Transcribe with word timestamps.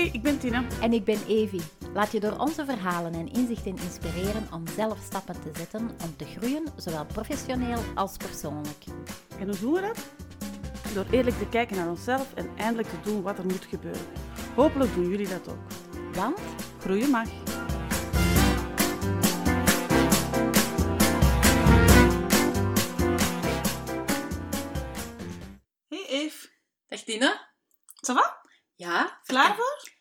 Hey, 0.00 0.10
ik 0.12 0.22
ben 0.22 0.38
Tina. 0.38 0.64
En 0.80 0.92
ik 0.92 1.04
ben 1.04 1.26
Evi. 1.26 1.60
Laat 1.94 2.12
je 2.12 2.20
door 2.20 2.38
onze 2.38 2.64
verhalen 2.64 3.14
en 3.14 3.32
inzichten 3.32 3.76
inspireren 3.76 4.48
om 4.52 4.66
zelf 4.66 4.98
stappen 5.04 5.40
te 5.42 5.50
zetten 5.54 5.80
om 5.80 6.16
te 6.16 6.24
groeien, 6.24 6.64
zowel 6.76 7.06
professioneel 7.06 7.78
als 7.94 8.16
persoonlijk. 8.16 8.84
En 9.38 9.46
hoe 9.46 9.58
doen 9.58 9.72
we 9.72 9.80
dat? 9.80 9.98
Door 10.94 11.06
eerlijk 11.10 11.38
te 11.38 11.48
kijken 11.48 11.76
naar 11.76 11.88
onszelf 11.88 12.34
en 12.34 12.50
eindelijk 12.56 12.88
te 12.88 13.00
doen 13.02 13.22
wat 13.22 13.38
er 13.38 13.44
moet 13.44 13.64
gebeuren. 13.64 14.06
Hopelijk 14.54 14.94
doen 14.94 15.08
jullie 15.08 15.28
dat 15.28 15.48
ook. 15.48 15.72
Want 16.14 16.38
Groeien 16.78 17.10
mag. 17.10 17.28
Hey 25.88 26.06
Eve, 26.08 26.48
Dag 26.88 27.00
Tina? 27.00 27.48
ça 28.06 28.14
va? 28.14 28.40
Ja? 28.80 29.20
Klaar 29.26 29.54
voor? 29.56 29.99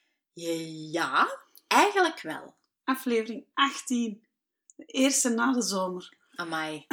Ja, 0.91 1.39
eigenlijk 1.67 2.21
wel. 2.21 2.55
Aflevering 2.83 3.45
18. 3.53 4.27
De 4.75 4.85
eerste 4.85 5.29
na 5.29 5.53
de 5.53 5.61
zomer. 5.61 6.17
Amai. 6.35 6.85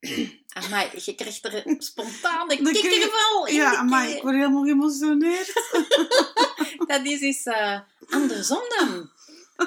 Amai, 0.48 0.90
je 1.04 1.14
krijgt 1.14 1.44
er 1.44 1.74
spontaan 1.78 2.48
de 2.48 2.62
Dan 2.62 2.72
kikkervel 2.72 3.46
in 3.46 3.54
Ja, 3.54 3.84
keel. 3.86 4.16
ik 4.16 4.22
word 4.22 4.34
helemaal 4.34 4.64
geëmotioneerd. 4.64 5.52
Dat 6.86 7.04
is 7.04 7.20
dus 7.20 7.44
eh, 7.44 7.80
andersom 8.10 8.62
dan. 8.68 9.10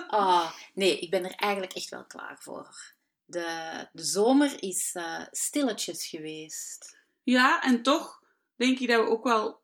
Ah, 0.07 0.51
nee, 0.73 0.99
ik 0.99 1.09
ben 1.09 1.23
er 1.23 1.35
eigenlijk 1.35 1.73
echt 1.73 1.89
wel 1.89 2.05
klaar 2.05 2.37
voor. 2.39 2.93
De, 3.25 3.87
de 3.93 4.03
zomer 4.03 4.63
is 4.63 4.89
eh, 4.93 5.21
stilletjes 5.31 6.07
geweest. 6.07 6.97
Ja, 7.23 7.63
en 7.63 7.83
toch 7.83 8.21
denk 8.55 8.79
ik 8.79 8.87
dat 8.87 9.03
we 9.03 9.09
ook 9.09 9.23
wel 9.23 9.61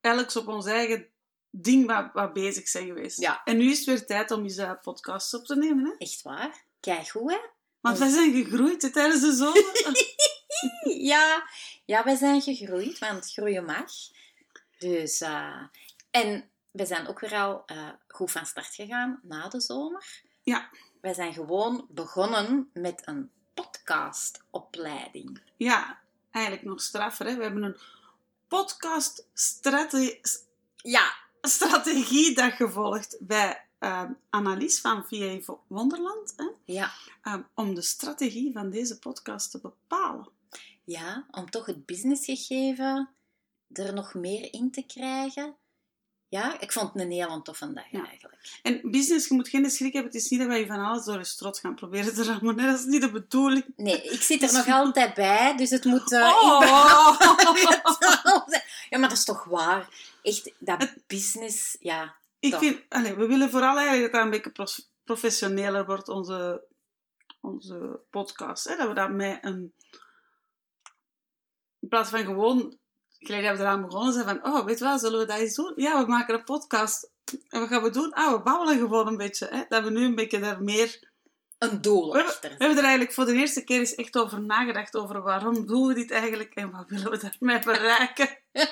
elk 0.00 0.34
op 0.34 0.48
ons 0.48 0.66
eigen 0.66 1.11
ding 1.54 1.86
wat, 1.86 2.10
wat 2.12 2.32
bezig 2.32 2.68
zijn 2.68 2.86
geweest. 2.86 3.20
Ja. 3.20 3.40
En 3.44 3.56
nu 3.56 3.70
is 3.70 3.76
het 3.78 3.86
weer 3.86 4.06
tijd 4.06 4.30
om 4.30 4.42
eens 4.42 4.56
uh, 4.58 4.72
podcasts 4.82 5.34
op 5.34 5.44
te 5.46 5.56
nemen. 5.56 5.84
Hè? 5.84 5.92
Echt 5.98 6.22
waar? 6.22 6.62
Kijk 6.80 7.08
goed, 7.08 7.30
hè? 7.30 7.38
Want 7.80 7.98
wij 7.98 8.08
zijn 8.08 8.32
gegroeid 8.44 8.82
hè, 8.82 8.90
tijdens 8.90 9.20
de 9.20 9.32
zomer. 9.32 9.70
Ja, 10.84 11.48
ja, 11.84 12.04
wij 12.04 12.16
zijn 12.16 12.40
gegroeid, 12.42 12.98
want 12.98 13.32
groeien 13.32 13.64
mag. 13.64 13.90
Dus, 14.78 15.20
eh, 15.20 15.62
en 16.10 16.48
we 16.70 16.86
zijn 16.86 17.06
ook 17.08 17.20
weer 17.20 17.34
al 17.34 17.62
eh, 17.66 17.88
goed 18.08 18.30
van 18.30 18.46
start 18.46 18.74
gegaan 18.74 19.20
na 19.22 19.48
de 19.48 19.60
zomer. 19.60 20.22
Ja. 20.42 20.70
Wij 21.00 21.14
zijn 21.14 21.32
gewoon 21.32 21.86
begonnen 21.90 22.70
met 22.72 23.02
een 23.04 23.30
podcastopleiding. 23.54 25.40
ja, 25.56 25.98
eigenlijk 26.30 26.64
nog 26.64 26.80
straffer. 26.82 27.26
Hè? 27.26 27.36
We 27.36 27.42
hebben 27.42 27.62
een 27.62 27.76
podcast 28.48 29.26
strate- 29.34 30.20
Ja, 30.76 31.14
strategiedag 31.42 32.56
gevolgd 32.56 33.16
bij 33.20 33.66
uh, 33.80 34.10
Annelies 34.30 34.80
van 34.80 35.04
VA 35.04 35.54
Wonderland. 35.66 36.34
Hè? 36.36 36.46
ja, 36.64 36.92
Um, 37.24 37.46
om 37.54 37.74
de 37.74 37.82
strategie 37.82 38.52
van 38.52 38.70
deze 38.70 38.98
podcast 38.98 39.50
te 39.50 39.60
bepalen. 39.60 40.28
ja, 40.84 41.26
om 41.30 41.50
toch 41.50 41.66
het 41.66 41.86
businessgegeven 41.86 43.08
er 43.72 43.94
nog 43.94 44.14
meer 44.14 44.52
in 44.52 44.70
te 44.70 44.82
krijgen. 44.82 45.56
Ja, 46.32 46.60
ik 46.60 46.72
vond 46.72 46.92
het 46.92 47.02
een 47.02 47.10
heel 47.10 47.42
toffe 47.42 47.72
dag 47.72 47.90
Ja. 47.90 48.06
eigenlijk. 48.06 48.58
En 48.62 48.90
business, 48.90 49.28
je 49.28 49.34
moet 49.34 49.48
geen 49.48 49.70
schrik 49.70 49.92
hebben. 49.92 50.12
Het 50.12 50.20
is 50.22 50.28
niet 50.28 50.40
dat 50.40 50.48
wij 50.48 50.66
van 50.66 50.84
alles 50.84 51.04
door 51.04 51.18
je 51.18 51.24
strot 51.24 51.58
gaan 51.58 51.74
proberen 51.74 52.14
te 52.14 52.24
rammen. 52.24 52.56
Dat 52.56 52.78
is 52.78 52.84
niet 52.84 53.00
de 53.00 53.10
bedoeling. 53.10 53.64
Nee, 53.76 54.02
ik 54.02 54.22
zit 54.22 54.42
er 54.42 54.52
nog 54.52 54.68
altijd 54.68 55.14
bij, 55.14 55.56
dus 55.56 55.70
het 55.70 55.84
moet... 55.84 56.12
eh, 56.12 56.20
Oh! 56.42 56.60
ja, 58.90 58.98
maar 58.98 59.08
dat 59.08 59.18
is 59.18 59.24
toch 59.24 59.44
waar? 59.44 59.88
Echt, 60.22 60.52
dat 60.58 60.94
business, 61.06 61.76
ja. 61.80 62.16
Ik 62.38 62.50
Toch. 62.50 62.60
vind, 62.60 62.80
allez, 62.88 63.14
we 63.14 63.26
willen 63.26 63.50
vooral 63.50 63.76
eigenlijk 63.78 64.02
dat 64.02 64.12
dat 64.12 64.22
een 64.24 64.30
beetje 64.30 64.50
prof- 64.52 64.86
professioneler 65.04 65.86
wordt, 65.86 66.08
onze, 66.08 66.64
onze 67.40 68.00
podcast. 68.10 68.68
Hè? 68.68 68.76
Dat 68.76 68.88
we 68.88 68.94
dat 68.94 69.10
met 69.10 69.38
een... 69.44 69.74
In 71.80 71.88
plaats 71.88 72.10
van 72.10 72.24
gewoon, 72.24 72.78
gelijk 73.26 73.44
dat 73.44 73.56
we 73.56 73.62
eraan 73.62 73.82
begonnen 73.82 74.12
zijn 74.12 74.24
van, 74.24 74.44
oh, 74.44 74.64
weet 74.64 74.78
je 74.78 74.84
wel, 74.84 74.98
zullen 74.98 75.18
we 75.18 75.26
dat 75.26 75.38
eens 75.38 75.54
doen? 75.54 75.72
Ja, 75.76 76.00
we 76.04 76.10
maken 76.10 76.34
een 76.34 76.44
podcast. 76.44 77.10
En 77.48 77.60
wat 77.60 77.68
gaan 77.68 77.82
we 77.82 77.90
doen? 77.90 78.12
Ah, 78.12 78.32
we 78.32 78.42
babbelen 78.42 78.78
gewoon 78.78 79.06
een 79.06 79.16
beetje. 79.16 79.46
Hè? 79.50 79.64
Dat 79.68 79.84
we 79.84 79.90
nu 79.90 80.04
een 80.04 80.14
beetje 80.14 80.40
daar 80.40 80.62
meer... 80.62 81.10
Een 81.58 81.80
doel 81.82 82.10
We 82.10 82.16
hebben, 82.16 82.32
achter. 82.34 82.50
we 82.50 82.56
hebben 82.58 82.76
er 82.76 82.82
eigenlijk 82.84 83.12
voor 83.12 83.24
de 83.24 83.32
eerste 83.32 83.64
keer 83.64 83.78
eens 83.78 83.94
echt 83.94 84.16
over 84.18 84.40
nagedacht, 84.40 84.96
over 84.96 85.22
waarom 85.22 85.66
doen 85.66 85.86
we 85.86 85.94
dit 85.94 86.10
eigenlijk 86.10 86.54
en 86.54 86.70
wat 86.70 86.88
willen 86.88 87.10
we 87.10 87.18
daarmee 87.18 87.58
bereiken. 87.64 88.38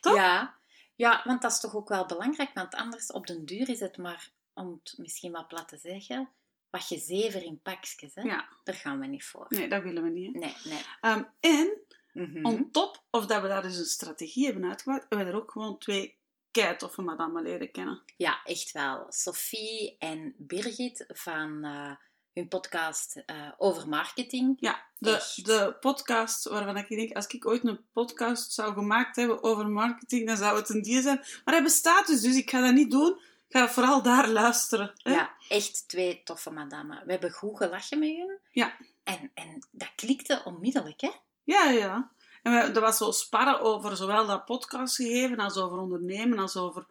toch? 0.00 0.14
Ja. 0.14 0.54
ja, 0.94 1.20
want 1.24 1.42
dat 1.42 1.52
is 1.52 1.60
toch 1.60 1.74
ook 1.74 1.88
wel 1.88 2.06
belangrijk, 2.06 2.50
want 2.54 2.74
anders 2.74 3.12
op 3.12 3.26
den 3.26 3.44
duur 3.44 3.68
is 3.68 3.80
het 3.80 3.96
maar, 3.96 4.30
om 4.54 4.80
het 4.82 4.94
misschien 4.98 5.32
wat 5.32 5.48
plat 5.48 5.68
te 5.68 5.76
zeggen, 5.76 6.28
wat 6.70 6.88
je 6.88 6.98
zever 6.98 7.42
in 7.42 7.60
pakjes, 7.62 8.14
hè? 8.14 8.22
Ja, 8.22 8.48
Daar 8.64 8.74
gaan 8.74 9.00
we 9.00 9.06
niet 9.06 9.24
voor. 9.24 9.46
nee, 9.48 9.68
dat 9.68 9.82
willen 9.82 10.02
we 10.02 10.10
niet. 10.10 10.32
Hè? 10.34 10.38
Nee, 10.38 10.56
nee. 10.64 10.80
Ehm, 11.00 11.22
en 11.40 11.80
Mhm. 12.16 12.46
On 12.46 12.70
top, 12.70 13.02
of 13.10 13.26
dat 13.26 13.42
we 13.42 13.48
daar 13.48 13.62
dus 13.62 13.76
een 13.78 13.84
strategie 13.84 14.44
hebben 14.44 14.64
uitgebouwd, 14.64 15.06
hebben 15.08 15.26
we 15.26 15.32
er 15.32 15.38
ook 15.38 15.50
gewoon 15.50 15.78
twee 15.78 16.16
keitoffe 16.50 17.02
madammen 17.02 17.42
leren 17.42 17.70
kennen. 17.70 18.02
Ja, 18.16 18.40
echt 18.44 18.72
wel. 18.72 19.06
Sophie 19.08 19.96
en 19.98 20.34
Birgit 20.36 21.04
van 21.08 21.64
eh, 21.64 21.92
hun 22.32 22.48
podcast 22.48 23.22
eh, 23.26 23.52
over 23.58 23.88
marketing. 23.88 24.56
Ja, 24.60 24.84
de, 24.98 25.14
Echt? 25.14 25.44
de 25.46 25.76
podcast 25.80 26.48
waarvan 26.48 26.76
ik 26.76 26.88
denk, 26.88 27.12
als 27.12 27.26
ik 27.26 27.46
ooit 27.46 27.64
een 27.64 27.80
podcast 27.92 28.52
zou 28.52 28.72
gemaakt 28.74 29.16
hebben 29.16 29.42
over 29.42 29.68
marketing, 29.68 30.26
dan 30.26 30.36
zou 30.36 30.56
het 30.56 30.68
een 30.68 30.82
die 30.82 31.02
zijn. 31.02 31.24
Maar 31.44 31.54
hij 31.54 31.62
bestaat 31.62 32.06
dus, 32.06 32.20
dus 32.20 32.36
ik 32.36 32.50
ga 32.50 32.60
dat 32.60 32.74
niet 32.74 32.90
doen. 32.90 33.20
Ik 33.48 33.56
ga 33.56 33.68
vooral 33.68 34.02
daar 34.02 34.28
luisteren. 34.28 34.92
Hè? 34.96 35.12
Ja, 35.12 35.36
echt 35.48 35.88
twee 35.88 36.22
toffe 36.24 36.50
madammen. 36.50 37.02
We 37.04 37.10
hebben 37.12 37.30
goed 37.30 37.56
gelachen 37.56 37.98
met 37.98 38.16
hun. 38.16 38.38
Ja. 38.50 38.76
En, 39.04 39.30
en 39.34 39.66
dat 39.70 39.92
klikte 39.96 40.42
onmiddellijk, 40.44 41.00
hè? 41.00 41.10
Ja, 41.46 41.70
ja. 41.70 42.10
En 42.42 42.52
we, 42.52 42.58
er 42.58 42.80
was 42.80 42.96
zo 42.96 43.10
sparren 43.10 43.60
over 43.60 43.96
zowel 43.96 44.26
dat 44.26 44.44
podcastgegeven 44.44 45.38
als 45.38 45.56
over 45.56 45.78
ondernemen, 45.78 46.38
als 46.38 46.56
over 46.56 46.86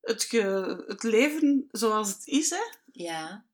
het, 0.00 0.22
ge- 0.24 0.84
het 0.86 1.02
leven 1.02 1.68
zoals 1.70 2.08
het 2.08 2.26
is. 2.26 2.50
Hè? 2.50 2.62
Ja. 2.92 3.44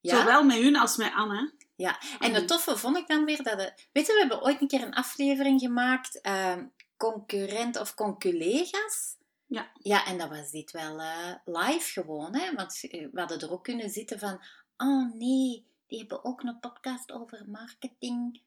Ja. 0.00 0.18
Zowel 0.18 0.44
met 0.44 0.56
hun 0.56 0.76
als 0.76 0.96
met 0.96 1.12
Anne. 1.14 1.52
Ja, 1.76 1.98
en 2.18 2.34
het 2.34 2.48
toffe 2.48 2.76
vond 2.76 2.96
ik 2.96 3.06
dan 3.06 3.24
weer 3.24 3.42
dat... 3.42 3.58
De, 3.58 3.72
weet 3.92 4.06
je, 4.06 4.12
we 4.12 4.18
hebben 4.18 4.42
ooit 4.42 4.60
een 4.60 4.68
keer 4.68 4.82
een 4.82 4.94
aflevering 4.94 5.60
gemaakt, 5.60 6.20
ehm, 6.20 6.66
concurrent 6.96 7.80
of 7.80 7.94
conculega's. 7.94 9.16
Ja. 9.46 9.70
Ja, 9.74 10.06
en 10.06 10.18
dat 10.18 10.28
was 10.28 10.50
dit 10.50 10.70
wel 10.70 11.00
eh, 11.00 11.34
live 11.44 11.92
gewoon, 12.00 12.34
hè. 12.34 12.54
Want 12.54 12.78
eh, 12.90 13.08
we 13.12 13.20
hadden 13.20 13.40
er 13.40 13.52
ook 13.52 13.64
kunnen 13.64 13.90
zitten 13.90 14.18
van... 14.18 14.40
Oh 14.76 15.14
nee, 15.14 15.66
die 15.86 15.98
hebben 15.98 16.24
ook 16.24 16.42
een 16.42 16.60
podcast 16.60 17.12
over 17.12 17.44
marketing. 17.46 18.40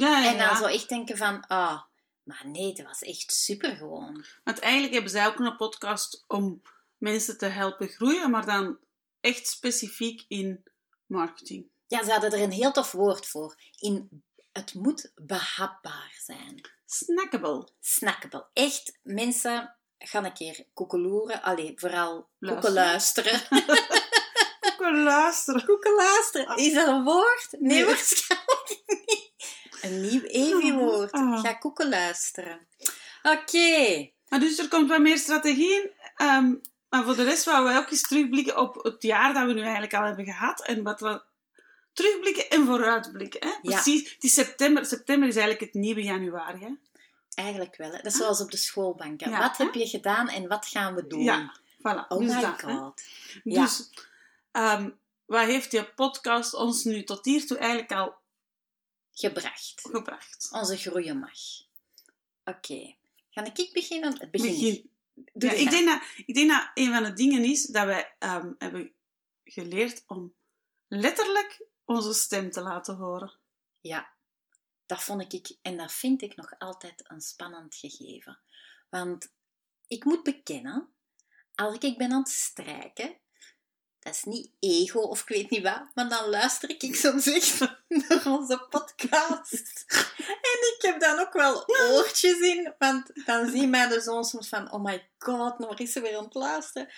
Ja, 0.00 0.18
ja, 0.22 0.30
En 0.32 0.38
dan 0.38 0.46
ja. 0.46 0.56
zo 0.56 0.64
echt 0.64 0.88
denken 0.88 1.16
van... 1.16 1.46
Ah, 1.46 1.82
maar 2.22 2.42
nee, 2.44 2.72
dat 2.74 2.86
was 2.86 3.02
echt 3.02 3.32
super 3.32 3.76
gewoon. 3.76 4.24
Want 4.44 4.58
eigenlijk 4.58 4.92
hebben 4.92 5.10
zij 5.10 5.26
ook 5.26 5.38
een 5.38 5.56
podcast 5.56 6.24
om 6.26 6.62
mensen 6.98 7.38
te 7.38 7.46
helpen 7.46 7.88
groeien, 7.88 8.30
maar 8.30 8.46
dan 8.46 8.78
echt 9.20 9.46
specifiek 9.48 10.24
in 10.28 10.62
marketing. 11.06 11.66
Ja, 11.86 12.04
ze 12.04 12.10
hadden 12.10 12.32
er 12.32 12.40
een 12.42 12.50
heel 12.52 12.72
tof 12.72 12.92
woord 12.92 13.26
voor. 13.26 13.56
In, 13.78 14.22
het 14.52 14.74
moet 14.74 15.12
behapbaar 15.14 16.18
zijn. 16.24 16.68
Snackable. 16.86 17.68
snackable. 17.80 18.46
Echt, 18.52 18.98
mensen 19.02 19.76
gaan 19.98 20.24
een 20.24 20.32
keer 20.34 20.66
koekeloeren. 20.74 21.42
Allee, 21.42 21.72
vooral 21.76 22.28
Luisteren. 22.38 22.52
koeken 22.60 22.72
luisteren. 22.72 23.40
Ook 24.72 24.78
wel 24.78 24.94
luisteren. 24.94 25.64
koeken 25.64 25.94
luisteren. 25.94 26.56
Is 26.56 26.72
dat 26.74 26.86
een 26.86 27.04
woord? 27.04 27.46
Nee, 27.50 27.60
Nee. 27.60 27.84
waarschijnlijk 27.84 28.82
niet. 29.06 29.34
Een 29.80 30.00
nieuw 30.00 30.22
Evi-woord. 30.22 31.10
Ah. 31.12 31.40
Ga 31.40 31.45
koeken 31.58 31.88
luisteren. 31.88 32.66
Oké. 33.22 34.10
Maar 34.28 34.40
dus 34.40 34.58
er 34.58 34.68
komt 34.68 34.88
wat 34.88 35.00
meer 35.00 35.18
strategie 35.18 35.74
in. 35.74 35.90
Ehm, 36.16 36.54
maar 36.88 37.04
voor 37.04 37.16
de 37.16 37.24
rest 37.24 37.44
willen 37.44 37.64
wij 37.64 37.76
ook 37.76 37.90
eens 37.90 38.08
terugblikken 38.08 38.58
op 38.58 38.84
het 38.84 39.02
jaar 39.02 39.34
dat 39.34 39.46
we 39.46 39.52
nu 39.52 39.60
eigenlijk 39.62 39.94
al 39.94 40.04
hebben 40.04 40.24
gehad. 40.24 40.64
En 40.64 40.82
wat 40.82 41.00
we 41.00 41.22
terugblikken 41.92 42.50
en 42.50 42.66
vooruitblikken. 42.66 43.40
Hè? 43.40 43.48
Ja. 43.48 43.58
Precies. 43.62 44.12
Het 44.12 44.24
is 44.24 44.34
september. 44.34 44.86
September 44.86 45.28
is 45.28 45.36
eigenlijk 45.36 45.72
het 45.72 45.82
nieuwe 45.82 46.02
januari. 46.02 46.60
Hè? 46.60 46.70
Eigenlijk 47.34 47.76
wel. 47.76 47.90
Hè. 47.90 47.96
Dat 47.96 48.12
is 48.12 48.16
zoals 48.16 48.40
op 48.40 48.50
de 48.50 48.56
schoolbanken. 48.56 49.30
Ja, 49.30 49.38
wat 49.38 49.56
hè? 49.56 49.64
heb 49.64 49.74
je 49.74 49.86
gedaan 49.86 50.28
en 50.28 50.48
wat 50.48 50.66
gaan 50.66 50.94
we 50.94 51.06
doen? 51.06 51.22
Ja, 51.22 51.56
Voilà. 51.78 52.08
Oh 52.08 52.18
dus 52.18 52.34
my 52.34 52.40
dat, 52.40 52.62
god. 52.62 53.02
Ja. 53.44 53.62
Dus 53.62 53.90
wat 55.26 55.44
heeft 55.44 55.70
die 55.70 55.84
podcast 55.84 56.54
ons 56.54 56.84
nu 56.84 57.04
tot 57.04 57.24
hiertoe 57.24 57.58
eigenlijk 57.58 57.92
al 57.92 58.14
Gebracht. 59.18 59.80
gebracht? 59.80 60.48
Onze 60.52 60.76
groeien 60.76 61.18
mag. 61.18 61.38
Oké. 62.44 62.96
Ga 63.30 63.44
ik 63.44 63.70
beginnen? 63.72 64.28
Begin. 64.30 64.30
Begin. 64.30 64.90
Ja, 65.32 65.52
ik, 65.52 65.70
denk 65.70 65.86
dat, 65.86 66.02
ik 66.26 66.34
denk 66.34 66.50
dat 66.50 66.70
een 66.74 66.92
van 66.92 67.02
de 67.02 67.12
dingen 67.12 67.44
is 67.44 67.66
dat 67.66 67.84
wij 67.84 68.14
ehm, 68.18 68.52
hebben 68.58 68.92
geleerd 69.44 70.04
om 70.06 70.34
letterlijk 70.88 71.66
onze 71.84 72.12
stem 72.12 72.50
te 72.50 72.60
laten 72.60 72.96
horen. 72.96 73.38
Ja, 73.80 74.12
dat 74.86 75.02
vond 75.02 75.32
ik 75.32 75.56
en 75.62 75.76
dat 75.76 75.92
vind 75.92 76.22
ik 76.22 76.36
nog 76.36 76.58
altijd 76.58 77.10
een 77.10 77.20
spannend 77.20 77.74
gegeven. 77.74 78.38
Want 78.88 79.32
ik 79.86 80.04
moet 80.04 80.22
bekennen, 80.22 80.88
als 81.54 81.78
ik 81.78 81.98
ben 81.98 82.12
aan 82.12 82.18
het 82.18 82.28
strijken, 82.28 83.16
dat 84.06 84.14
is 84.14 84.24
niet 84.24 84.50
ego 84.60 85.00
of 85.00 85.20
ik 85.20 85.28
weet 85.28 85.50
niet 85.50 85.62
wat, 85.62 85.82
maar 85.94 86.08
dan 86.08 86.28
luister 86.28 86.70
ik 86.78 86.96
soms 86.96 87.26
echt 87.38 87.60
naar 87.88 88.26
onze 88.26 88.66
podcast. 88.70 89.84
En 90.18 90.58
ik 90.74 90.76
heb 90.78 91.00
dan 91.00 91.18
ook 91.18 91.32
wel 91.32 91.64
oortjes 91.66 92.38
in, 92.38 92.74
want 92.78 93.10
dan 93.24 93.50
zien 93.50 93.70
mijn 93.70 94.00
zoon 94.00 94.24
soms 94.24 94.48
van, 94.48 94.72
oh 94.72 94.84
my 94.84 95.08
god, 95.18 95.58
nou 95.58 95.74
is 95.76 95.92
ze 95.92 96.00
weer 96.00 96.16
aan 96.16 96.24
het 96.24 96.34
luisteren. 96.34 96.88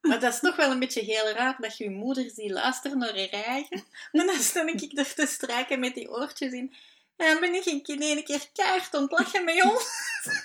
Maar 0.00 0.20
dat 0.20 0.32
is 0.32 0.40
toch 0.40 0.56
wel 0.56 0.70
een 0.70 0.78
beetje 0.78 1.00
heel 1.00 1.28
raar 1.28 1.56
dat 1.58 1.76
je 1.76 1.84
je 1.84 1.90
moeder 1.90 2.30
ziet 2.34 2.50
luisteren 2.50 2.98
naar 2.98 3.18
haar 3.18 3.44
eigen. 3.44 3.84
Maar 4.12 4.26
dan 4.26 4.38
sta 4.38 4.66
ik 4.66 4.92
er 4.98 5.14
te 5.14 5.26
strijken 5.26 5.80
met 5.80 5.94
die 5.94 6.10
oortjes 6.10 6.52
in. 6.52 6.74
En 7.16 7.26
dan 7.26 7.40
ben 7.40 7.54
ik 7.54 7.64
in 7.88 8.02
één 8.02 8.24
keer 8.24 8.48
keihard 8.52 8.94
aan 8.94 9.02
het 9.02 9.10
lachen 9.10 9.44
met 9.44 9.64
ons. 9.64 9.86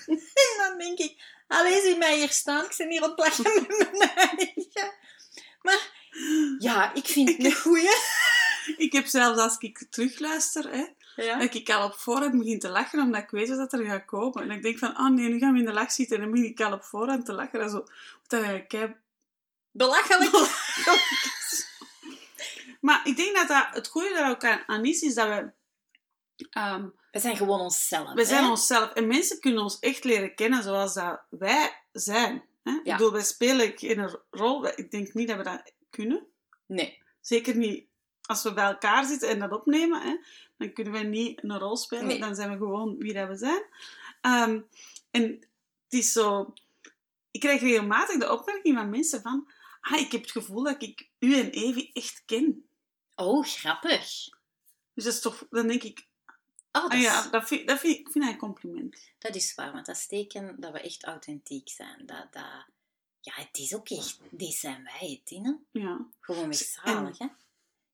En 0.44 0.54
dan 0.58 0.78
denk 0.78 0.98
ik, 0.98 1.22
allee, 1.48 1.80
zie 1.80 1.96
mij 1.96 2.16
hier 2.16 2.30
staan. 2.30 2.64
Ik 2.64 2.74
ben 2.76 2.90
hier 2.90 3.02
aan 3.02 3.10
het 3.10 3.18
lachen 3.18 3.66
met 3.78 3.92
mijn 3.92 4.23
ja, 6.64 6.94
ik 6.94 7.06
vind 7.06 7.28
het 7.28 7.44
een 7.44 7.52
goeie. 7.54 7.88
Ik 8.76 8.92
heb 8.92 9.06
zelfs 9.06 9.38
als 9.40 9.56
ik 9.58 9.86
terugluister, 9.90 10.70
hè, 10.70 10.84
Ja. 11.24 11.38
dat 11.38 11.54
ik 11.54 11.70
al 11.70 11.84
op 11.86 11.94
voorhand 11.94 12.38
begin 12.38 12.58
te 12.58 12.68
lachen, 12.68 13.00
omdat 13.00 13.22
ik 13.22 13.30
weet 13.30 13.48
dat 13.48 13.72
er 13.72 13.84
gaat 13.84 14.04
komen. 14.04 14.42
En 14.42 14.50
ik 14.50 14.62
denk 14.62 14.78
van, 14.78 14.98
oh 14.98 15.08
nee, 15.08 15.28
nu 15.28 15.38
gaan 15.38 15.52
we 15.52 15.58
in 15.58 15.64
de 15.64 15.72
lach 15.72 15.92
zitten. 15.92 16.16
En 16.16 16.22
dan 16.22 16.30
begin 16.32 16.48
ik 16.50 16.60
al 16.60 16.72
op 16.72 16.84
voorhand 16.84 17.24
te 17.26 17.32
lachen. 17.32 17.60
En 17.60 17.70
zo, 17.70 17.76
dat 18.26 18.40
eigenlijk 18.40 18.68
kei 18.68 18.94
Belachelijk. 19.70 20.30
Maar 22.80 23.00
ik 23.04 23.16
denk 23.16 23.36
dat, 23.36 23.48
dat 23.48 23.66
het 23.72 23.88
goede 23.88 24.14
daar 24.14 24.30
ook 24.30 24.44
aan, 24.66 24.84
is, 24.84 25.02
is 25.02 25.14
dat 25.14 25.28
we... 25.28 25.50
ehm, 26.50 26.86
We 27.12 27.18
zijn 27.18 27.36
gewoon 27.36 27.60
onszelf. 27.60 28.12
we 28.12 28.24
zijn 28.24 28.44
onszelf. 28.44 28.92
En 28.92 29.06
mensen 29.06 29.40
kunnen 29.40 29.62
ons 29.62 29.78
echt 29.78 30.04
leren 30.04 30.34
kennen 30.34 30.62
zoals 30.62 30.94
dat 30.94 31.20
wij 31.30 31.82
zijn. 31.92 32.42
Hè? 32.62 32.72
Ik 32.72 32.82
bedoel, 32.92 33.12
wij 33.12 33.22
spelen 33.22 33.72
geen 33.76 34.18
rol. 34.30 34.62
Wij- 34.62 34.72
Ik 34.76 34.90
denk 34.90 35.14
niet 35.14 35.28
dat 35.28 35.36
we 35.36 35.42
dat 35.42 35.72
kunnen. 35.90 36.26
Nee. 36.74 37.02
Zeker 37.20 37.56
niet 37.56 37.86
als 38.26 38.42
we 38.42 38.52
bij 38.52 38.64
elkaar 38.64 39.04
zitten 39.04 39.28
en 39.28 39.38
dat 39.38 39.52
opnemen. 39.52 40.02
Hè? 40.02 40.16
Dan 40.56 40.72
kunnen 40.72 40.92
we 40.92 40.98
niet 40.98 41.42
een 41.42 41.58
rol 41.58 41.76
spelen. 41.76 42.06
Nee. 42.06 42.18
Dan 42.18 42.34
zijn 42.34 42.50
we 42.50 42.56
gewoon 42.56 42.96
wie 42.98 43.12
dat 43.12 43.28
we 43.28 43.36
zijn. 43.36 43.62
Ehm, 44.20 44.60
en 45.10 45.22
het 45.84 45.92
is 45.92 46.12
zo... 46.12 46.52
Ik 47.30 47.40
krijg 47.40 47.60
regelmatig 47.60 48.18
de 48.18 48.32
opmerking 48.32 48.76
van 48.76 48.90
mensen 48.90 49.22
van... 49.22 49.48
Ah, 49.80 50.00
ik 50.00 50.12
heb 50.12 50.20
het 50.20 50.30
gevoel 50.30 50.62
dat 50.62 50.82
ik 50.82 51.08
u 51.18 51.38
en 51.38 51.50
Evie 51.50 51.90
echt 51.92 52.22
ken. 52.26 52.66
Oh, 53.14 53.44
grappig. 53.44 54.28
Dus 54.94 55.04
dat 55.04 55.12
is 55.12 55.20
toch... 55.20 55.46
Dan 55.50 55.66
denk 55.66 55.82
ik... 55.82 56.06
Oh, 56.72 56.82
dat, 56.82 56.92
Ah 56.92 57.00
ja, 57.00 57.28
dat 57.28 57.46
vind, 57.48 57.68
dat 57.68 57.78
vind, 57.78 57.98
ik 57.98 58.08
vind 58.10 58.24
dat 58.24 58.32
een 58.32 58.38
compliment. 58.40 59.12
dat 59.18 59.34
is 59.34 59.54
waar, 59.54 59.72
want 59.72 59.86
dat 59.86 59.96
is 59.96 60.06
teken 60.06 60.60
dat 60.60 60.72
we 60.72 60.80
echt 60.80 61.04
authentiek 61.04 61.68
zijn. 61.68 62.06
Dat, 62.06 62.32
dat, 62.32 62.66
ja, 63.24 63.32
het 63.34 63.58
is 63.58 63.74
ook 63.74 63.88
echt... 63.88 64.18
Dit 64.30 64.54
zijn 64.54 64.84
wij, 64.84 65.20
Tine. 65.24 65.58
Ja. 65.70 66.06
Gewoon 66.20 66.54
zalig, 66.54 67.18
hè? 67.18 67.26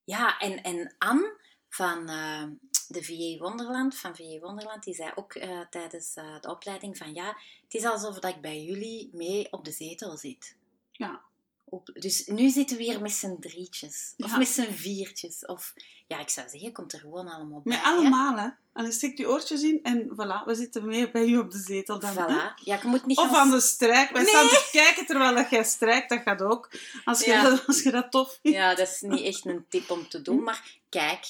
Ja, 0.03 0.39
en, 0.39 0.63
en 0.63 0.95
Anne 0.97 1.39
van 1.69 2.09
eh, 2.09 2.43
de 2.87 3.03
VA 3.03 3.43
Wonderland, 3.43 3.97
van 3.97 4.15
VA 4.15 4.39
Wonderland, 4.39 4.83
die 4.83 4.93
zei 4.95 5.11
ook 5.15 5.33
eh, 5.33 5.59
tijdens 5.69 6.15
eh, 6.15 6.41
de 6.41 6.49
opleiding 6.49 6.97
van 6.97 7.13
ja, 7.13 7.37
het 7.63 7.73
is 7.73 7.85
alsof 7.85 8.19
dat 8.19 8.35
ik 8.35 8.41
bij 8.41 8.63
jullie 8.63 9.09
mee 9.13 9.51
op 9.51 9.65
de 9.65 9.71
zetel 9.71 10.17
zit. 10.17 10.55
Ja. 10.91 11.21
Op, 11.63 11.89
dus 11.93 12.25
nu 12.25 12.49
zitten 12.49 12.77
we 12.77 12.83
hier 12.83 13.01
met 13.01 13.11
z'n 13.11 13.37
drietjes. 13.39 14.13
Of 14.17 14.31
Ja. 14.31 14.37
met 14.37 14.47
z'n 14.47 14.71
viertjes. 14.71 15.45
Of 15.45 15.73
ja, 16.11 16.19
ik 16.19 16.29
zou 16.29 16.49
zeggen, 16.49 16.71
komt 16.71 16.93
er 16.93 16.99
gewoon 16.99 17.27
allemaal 17.27 17.61
bij. 17.63 17.75
Met 17.75 17.85
allemaal, 17.85 18.35
hè. 18.35 18.43
En 18.73 18.83
dan 18.83 18.91
steekt 18.91 19.17
je 19.17 19.29
oortjes 19.29 19.61
in 19.61 19.79
en 19.83 20.09
voilà, 20.09 20.45
we 20.45 20.55
zitten 20.55 20.85
mee 20.85 21.11
bij 21.11 21.25
u 21.25 21.37
op 21.37 21.51
de 21.51 21.57
zetel. 21.57 21.99
Dan. 21.99 22.13
Voilà. 22.13 22.53
Ja, 22.63 22.79
je 22.81 22.87
moet 22.87 23.05
niet 23.05 23.17
Of 23.17 23.27
gaan 23.27 23.35
aan 23.35 23.51
de 23.51 23.59
strijk. 23.61 24.11
Wij 24.11 24.21
Nee. 24.21 24.31
staan 24.31 24.47
te 24.47 24.69
kijken 24.71 25.05
terwijl 25.05 25.35
dat 25.35 25.49
jij 25.49 25.63
strijkt, 25.63 26.09
dat 26.09 26.21
gaat 26.21 26.41
ook. 26.41 26.69
Als 27.05 27.19
je, 27.23 27.31
Ja. 27.31 27.41
dat, 27.49 27.67
als 27.67 27.83
je 27.83 27.91
dat 27.91 28.11
tof 28.11 28.39
vindt. 28.41 28.57
Ja, 28.57 28.75
dat 28.75 28.87
is 28.87 29.01
niet 29.01 29.21
echt 29.21 29.45
een 29.45 29.65
tip 29.69 29.89
om 29.89 30.07
te 30.09 30.21
doen, 30.21 30.43
maar 30.43 30.77
kijk, 30.89 31.25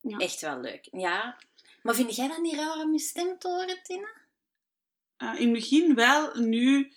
Ja. 0.00 0.16
echt 0.18 0.40
wel 0.40 0.60
leuk. 0.60 0.88
Ja. 0.92 1.36
Maar 1.82 1.94
vind 1.94 2.16
jij 2.16 2.28
dat 2.28 2.38
niet 2.38 2.54
raar 2.54 2.76
om 2.78 2.92
je 2.92 2.98
stem 2.98 3.38
te 3.38 3.48
horen, 3.48 3.82
Tina? 3.82 4.08
Eh, 5.16 5.28
in 5.40 5.44
het 5.44 5.52
begin 5.52 5.94
wel, 5.94 6.34
nu 6.34 6.92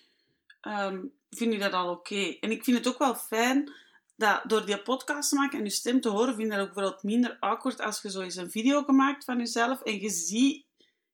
ehm, 0.61 0.99
vind 1.29 1.53
ik 1.53 1.59
dat 1.59 1.73
al 1.73 1.89
oké. 1.89 2.37
En 2.39 2.51
ik 2.51 2.63
vind 2.63 2.77
het 2.77 2.87
ook 2.87 2.97
wel 2.99 3.15
fijn 3.15 3.71
dat 4.15 4.41
door 4.49 4.65
die 4.65 4.81
podcast 4.81 5.29
te 5.29 5.35
maken 5.35 5.57
en 5.57 5.63
je 5.63 5.69
stem 5.71 6.01
te 6.01 6.09
horen, 6.09 6.35
vind 6.35 6.51
ik 6.51 6.57
dat 6.57 6.59
ook 6.67 6.73
bijvoorbeeld 6.73 7.03
minder 7.03 7.37
awkward 7.39 7.79
als 7.81 8.01
je 8.01 8.11
zo 8.11 8.21
eens 8.21 8.35
een 8.35 8.51
video 8.51 8.83
gemaakt 8.83 9.23
van 9.23 9.37
jezelf 9.37 9.81
en 9.81 9.99
je 9.99 10.09
ziet, 10.09 10.65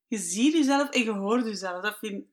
je 0.06 0.18
ziet 0.18 0.52
jezelf 0.52 0.90
en 0.90 1.04
je 1.04 1.10
hoort 1.10 1.44
jezelf. 1.44 1.82
Dat, 1.82 1.98
vind, 1.98 2.24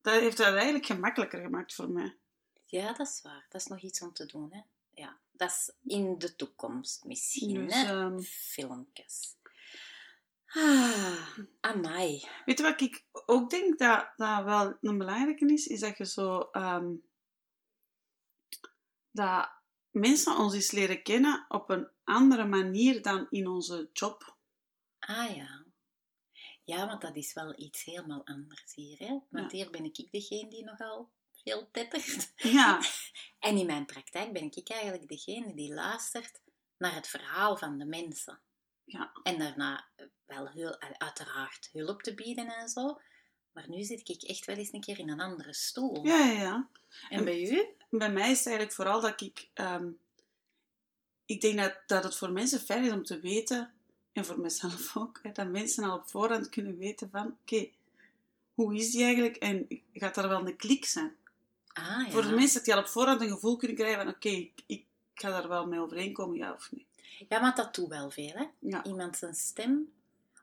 dat 0.00 0.20
heeft 0.20 0.38
het 0.38 0.46
eigenlijk 0.54 0.86
gemakkelijker 0.86 1.40
gemaakt 1.40 1.74
voor 1.74 1.90
mij. 1.90 2.16
Ja, 2.64 2.92
dat 2.92 3.06
is 3.06 3.20
waar. 3.22 3.46
Dat 3.48 3.60
is 3.60 3.66
nog 3.66 3.80
iets 3.80 4.02
om 4.02 4.12
te 4.12 4.26
doen, 4.26 4.52
hè? 4.52 4.60
Ja, 5.02 5.16
dat 5.32 5.50
is 5.50 5.72
in 5.82 6.18
de 6.18 6.36
toekomst 6.36 7.04
misschien, 7.04 7.54
Dus, 7.64 7.74
hè? 7.74 7.84
ehm, 7.84 8.20
Filmpjes. 8.20 9.34
Ah, 10.46 11.38
amai. 11.60 12.28
Weet 12.44 12.58
je 12.58 12.64
wat 12.64 12.80
ik 12.80 13.04
ook 13.12 13.50
denk 13.50 13.78
dat, 13.78 14.08
dat 14.16 14.44
wel 14.44 14.76
een 14.80 14.98
belangrijke 14.98 15.52
is? 15.52 15.66
Is 15.66 15.80
dat 15.80 15.98
je 15.98 16.06
zo... 16.06 16.38
ehm, 16.38 16.92
dat 19.10 19.50
mensen 19.96 20.36
ons 20.36 20.54
eens 20.54 20.70
leren 20.70 21.02
kennen 21.02 21.44
op 21.48 21.70
een 21.70 21.88
andere 22.04 22.44
manier 22.44 23.02
dan 23.02 23.26
in 23.30 23.48
onze 23.48 23.90
job. 23.92 24.36
Ah 24.98 25.36
ja. 25.36 25.64
Ja, 26.64 26.86
want 26.86 27.00
dat 27.00 27.16
is 27.16 27.32
wel 27.32 27.60
iets 27.60 27.84
helemaal 27.84 28.26
anders 28.26 28.74
hier, 28.74 28.98
hè? 28.98 29.18
Want 29.30 29.52
hier 29.52 29.70
ben 29.70 29.84
ik 29.84 30.08
degene 30.10 30.50
die 30.50 30.64
nogal 30.64 31.10
veel 31.32 31.68
tettert. 31.70 32.32
Ja, 32.36 32.80
En 33.38 33.56
in 33.56 33.66
mijn 33.66 33.86
praktijk 33.86 34.32
ben 34.32 34.42
ik 34.42 34.68
eigenlijk 34.68 35.08
degene 35.08 35.54
die 35.54 35.74
luistert 35.74 36.40
naar 36.76 36.94
het 36.94 37.08
verhaal 37.08 37.56
van 37.56 37.78
de 37.78 37.84
mensen. 37.84 38.40
Ja. 38.84 39.12
En 39.22 39.38
daarna 39.38 39.88
wel 40.24 40.48
heel, 40.48 40.80
uiteraard 40.80 41.68
hulp 41.72 42.02
te 42.02 42.14
bieden 42.14 42.48
en 42.48 42.68
zo. 42.68 43.00
Maar 43.56 43.68
nu 43.68 43.82
zit 43.82 44.08
ik 44.08 44.22
echt 44.22 44.44
wel 44.44 44.56
eens 44.56 44.72
een 44.72 44.80
keer 44.80 44.98
in 44.98 45.08
een 45.08 45.20
andere 45.20 45.52
stoel. 45.52 46.06
ja, 46.06 46.24
ja. 46.24 46.32
ja. 46.32 46.68
En 47.08 47.24
bij 47.24 47.50
u? 47.50 47.66
Bij 47.90 48.12
mij 48.12 48.30
is 48.30 48.38
het 48.38 48.46
eigenlijk 48.46 48.76
vooral 48.76 49.00
dat 49.00 49.20
ik... 49.20 49.48
ehm, 49.54 49.88
ik 51.26 51.40
denk 51.40 51.58
dat, 51.58 51.78
dat 51.86 52.04
het 52.04 52.16
voor 52.16 52.30
mensen 52.30 52.60
fijn 52.60 52.84
is 52.84 52.92
om 52.92 53.04
te 53.04 53.20
weten, 53.20 53.72
en 54.12 54.24
voor 54.24 54.40
mezelf 54.40 54.96
ook, 54.96 55.20
hè, 55.22 55.32
dat 55.32 55.48
mensen 55.48 55.84
al 55.84 55.96
op 55.96 56.08
voorhand 56.08 56.48
kunnen 56.48 56.76
weten 56.78 57.10
van, 57.10 57.36
oké, 57.42 57.68
hoe 58.54 58.74
is 58.74 58.90
die 58.90 59.04
eigenlijk? 59.04 59.36
En 59.36 59.82
gaat 59.92 60.16
er 60.16 60.28
wel 60.28 60.46
een 60.46 60.56
klik 60.56 60.84
zijn? 60.84 61.16
Ah 61.72 62.04
ja. 62.04 62.10
Voor 62.10 62.22
de 62.22 62.34
mensen 62.34 62.64
die 62.64 62.74
al 62.74 62.80
op 62.80 62.86
voorhand 62.86 63.20
een 63.20 63.28
gevoel 63.28 63.56
kunnen 63.56 63.76
krijgen 63.76 64.04
van 64.04 64.14
oké, 64.14 64.28
ik, 64.28 64.62
ik 64.66 64.84
ga 65.14 65.30
daar 65.30 65.48
wel 65.48 65.66
mee 65.66 65.80
overeenkomen, 65.80 66.36
ja 66.36 66.52
of 66.52 66.72
nee. 66.72 66.86
Ja, 67.28 67.40
want 67.40 67.56
dat 67.56 67.74
doet 67.74 67.88
wel 67.88 68.10
veel, 68.10 68.32
hè? 68.32 68.44
Ja, 68.58 68.84
Iemand 68.84 69.16
zijn 69.16 69.34
stem. 69.34 69.92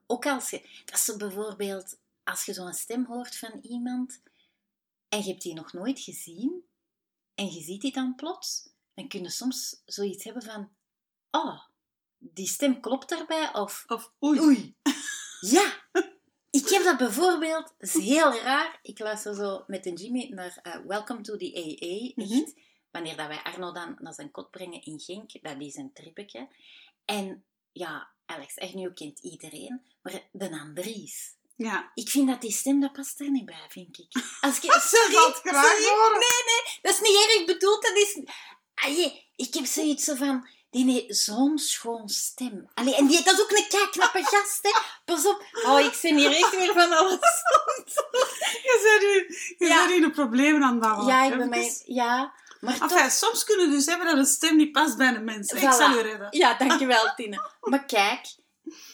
Ook 0.08 0.26
als 0.26 0.50
je... 0.50 0.62
Dat 0.86 0.96
is 0.96 1.06
zo 1.06 1.18
bijvoorbeeld... 1.18 1.98
Als 2.24 2.46
je 2.46 2.54
zo'n 2.54 2.74
stem 2.74 3.06
hoort 3.06 3.36
van 3.36 3.60
iemand... 3.62 4.22
En 5.10 5.20
je 5.20 5.30
hebt 5.30 5.42
die 5.42 5.54
nog 5.54 5.74
nooit 5.74 6.00
gezien... 6.00 6.64
En 7.36 7.46
je 7.46 7.62
ziet 7.62 7.82
die 7.82 7.92
dan 7.92 8.16
plots... 8.16 8.72
Dan 8.94 9.08
kun 9.08 9.24
je 9.24 9.30
soms 9.30 9.82
zoiets 9.86 10.24
hebben 10.24 10.44
van... 10.44 10.72
Oh, 11.32 11.60
die 12.18 12.48
stem 12.48 12.80
klopt 12.82 13.10
daarbij. 13.10 13.54
Of... 13.54 13.84
of 13.88 14.14
oei. 14.24 14.40
Oei. 14.40 14.76
Ja. 15.40 15.82
Ik 16.50 16.70
heb 16.70 16.84
dat 16.84 16.98
bijvoorbeeld, 16.98 17.74
dat 17.78 17.90
is 17.90 17.94
heel 17.94 18.40
raar. 18.40 18.80
Ik 18.82 19.00
luister 19.00 19.36
zo 19.36 19.64
met 19.68 19.86
een 19.86 19.94
Jimmy 19.94 20.30
naar 20.30 20.60
eh, 20.62 20.76
Welcome 20.86 21.22
to 21.22 21.38
the 21.38 21.54
AA. 21.56 22.24
Echt. 22.24 22.30
Mhm. 22.30 22.62
Wanneer 22.92 23.18
dat 23.18 23.28
wij 23.28 23.44
Arno 23.44 23.72
dan 23.72 23.96
naar 24.00 24.14
zijn 24.14 24.32
kot 24.32 24.52
brengen 24.52 24.84
in 24.84 25.00
Genk, 25.00 25.32
dat 25.42 25.62
is 25.62 25.76
een 25.76 25.94
trippetje. 25.94 26.48
En 27.06 27.46
ja, 27.72 28.10
Alex, 28.26 28.56
echt 28.56 28.74
nu 28.74 28.94
kent 28.94 29.20
iedereen, 29.20 29.82
maar 30.02 30.30
de 30.32 30.60
Andries. 30.60 31.36
Ja. 31.56 31.92
Ik 31.94 32.10
vind 32.10 32.28
dat 32.28 32.42
die 32.42 32.52
stem, 32.52 32.80
dat 32.80 32.94
past 32.94 33.20
er 33.20 33.30
niet 33.32 33.46
bij, 33.46 33.66
vind 33.70 33.98
ik. 33.98 34.24
Als 34.42 34.58
ik 34.60 34.72
sorry. 34.94 35.14
Nee, 35.14 36.42
nee, 36.46 36.80
dat 36.82 36.94
is 36.94 37.00
niet 37.00 37.36
erg 37.38 37.46
bedoeld. 37.46 37.82
Dat 37.84 37.96
is... 37.96 38.20
Allee, 38.74 39.30
ik 39.36 39.54
heb 39.54 39.66
zoiets 39.66 40.04
zo 40.04 40.16
van... 40.16 40.48
Die 40.70 40.92
heeft 40.92 41.18
zo'n 41.18 41.58
schoon 41.58 42.10
stem. 42.10 42.70
Allee, 42.74 42.96
en 42.96 43.08
die, 43.08 43.24
dat 43.24 43.34
is 43.34 43.42
ook 43.42 43.52
een 43.52 43.68
kei 43.92 44.24
gast, 44.26 44.60
hè. 44.62 44.72
Pas 45.06 45.26
op. 45.26 45.44
Oh, 45.66 45.80
ik 45.80 46.00
ben 46.02 46.18
hier 46.18 46.32
echt 46.32 46.56
weer 46.56 46.74
van 46.74 46.92
alles. 46.92 47.20
Je 48.64 48.80
bent 48.84 49.02
nu, 49.02 49.36
je 49.68 49.74
Ja. 49.74 49.88
bent 49.88 50.04
de 50.04 50.12
problemen 50.12 50.64
aan 50.64 50.72
het 50.72 50.80
bouwen. 50.80 51.06
Ja, 51.06 51.24
ik 51.24 51.38
ben 51.38 51.50
mij... 51.50 51.82
Ja, 51.86 52.34
maar 52.60 52.78
toch... 52.78 53.12
Soms 53.12 53.44
kunnen 53.44 53.70
we 53.70 53.76
dus 53.76 53.86
hebben 53.86 54.08
dat 54.08 54.18
een 54.18 54.26
stem 54.26 54.56
niet 54.56 54.72
past 54.72 54.98
bij 54.98 55.08
een 55.08 55.24
mens. 55.24 55.52
Ik 55.52 55.72
zal 55.72 55.92
u 55.92 56.02
redden. 56.02 56.28
Ja, 56.30 56.54
dankjewel, 56.58 57.14
Tine. 57.16 57.50
Maar 57.62 57.86
kijk, 57.86 58.36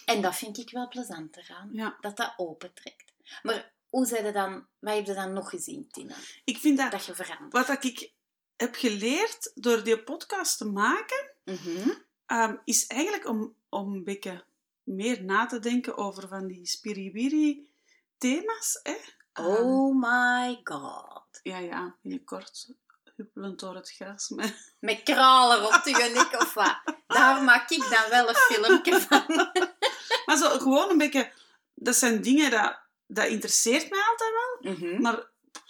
en 0.06 0.22
dat 0.22 0.36
vind 0.36 0.58
ik 0.58 0.70
wel 0.72 0.88
plezant 0.88 1.38
eraan. 1.38 1.70
Ja. 1.72 1.98
Dat 2.02 2.18
dat 2.18 2.34
opentrekt. 2.38 3.04
Maar 3.44 3.72
hoe 3.90 4.06
zei 4.06 4.26
je 4.26 4.32
dan... 4.32 4.66
Wat 4.80 4.94
heb 4.96 5.06
je 5.06 5.14
dan 5.14 5.34
nog 5.34 5.50
gezien, 5.50 5.88
Tina? 5.92 6.16
Ik 6.44 6.58
vind 6.58 6.78
dat... 6.78 6.92
Dat 6.92 7.06
je 7.06 7.16
verandert. 7.16 7.52
Wat 7.54 7.68
dat 7.68 7.84
ik 7.84 8.12
heb 8.58 8.76
geleerd 8.76 9.52
door 9.56 9.84
die 9.84 10.00
podcast 10.04 10.58
te 10.58 10.66
maken, 10.66 11.32
Mhm. 11.46 11.90
ehm, 12.26 12.56
is 12.64 12.88
eigenlijk 12.88 13.28
om, 13.28 13.54
om 13.70 13.94
een 13.94 14.04
beetje 14.04 14.44
meer 14.84 15.24
na 15.24 15.46
te 15.46 15.60
denken 15.60 15.98
over 15.98 16.28
van 16.28 16.48
die 16.48 16.66
spiriwiri 16.66 17.70
thema's. 18.18 18.80
Hè? 18.84 18.96
Ehm, 19.34 19.46
Oh 19.48 19.96
my 20.02 20.60
god. 20.64 21.24
ja, 21.44 21.58
ja, 21.58 21.96
binnenkort 22.02 22.68
huppelend 23.16 23.60
door 23.60 23.76
het 23.76 23.92
gras. 23.92 24.30
Met... 24.30 24.74
Met 24.80 25.04
kralen 25.04 25.60
rond 25.60 25.86
je 25.86 26.12
nek 26.14 26.42
of 26.42 26.54
wat. 26.54 26.82
Daar 27.14 27.44
maak 27.44 27.70
ik 27.70 27.90
dan 27.90 28.10
wel 28.10 28.30
een 28.30 28.36
filmpje 28.36 29.00
van. 29.00 29.52
Maar 30.26 30.38
zo 30.38 30.60
gewoon 30.60 30.90
een 30.90 30.98
beetje... 30.98 31.32
Dat 31.74 31.96
zijn 31.96 32.22
dingen 32.22 32.52
dat... 32.52 32.80
Dat 33.08 33.28
interesseert 33.28 33.90
mij 33.90 34.00
altijd 34.10 34.32
wel. 34.32 34.74
Mhm. 34.74 35.02
Maar 35.02 35.28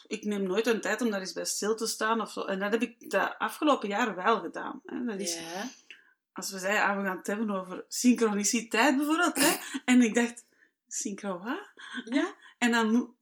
ik 0.08 0.24
neem 0.24 0.44
nooit 0.44 0.68
een 0.68 0.82
tijd 0.82 1.02
om 1.02 1.10
daar 1.10 1.20
eens 1.20 1.34
bij 1.34 1.46
stil 1.46 1.76
te 1.76 1.88
staan 1.88 2.22
of 2.22 2.32
zo. 2.32 2.42
En 2.42 2.60
dat 2.60 2.72
heb 2.72 2.82
ik 2.82 3.10
de 3.10 3.38
afgelopen 3.38 3.88
jaren 3.88 4.16
wel 4.16 4.40
gedaan. 4.40 4.82
Hè. 4.86 5.06
Dat 5.06 5.20
is. 5.20 5.40
Als 6.34 6.52
we 6.52 6.60
zeiden, 6.60 6.84
ah, 6.84 6.98
we 6.98 7.04
gaan 7.04 7.18
het 7.18 7.28
hebben 7.28 7.50
over 7.50 7.86
synchroniciteit 7.88 8.98
bijvoorbeeld. 8.98 9.36
Hè. 9.36 9.58
En 9.94 10.02
ik 10.02 10.16
dacht, 10.16 10.46
synchro 10.88 11.40
wat? 11.44 11.70
Ja. 12.06 12.34
En 12.58 12.72
dan 12.72 13.16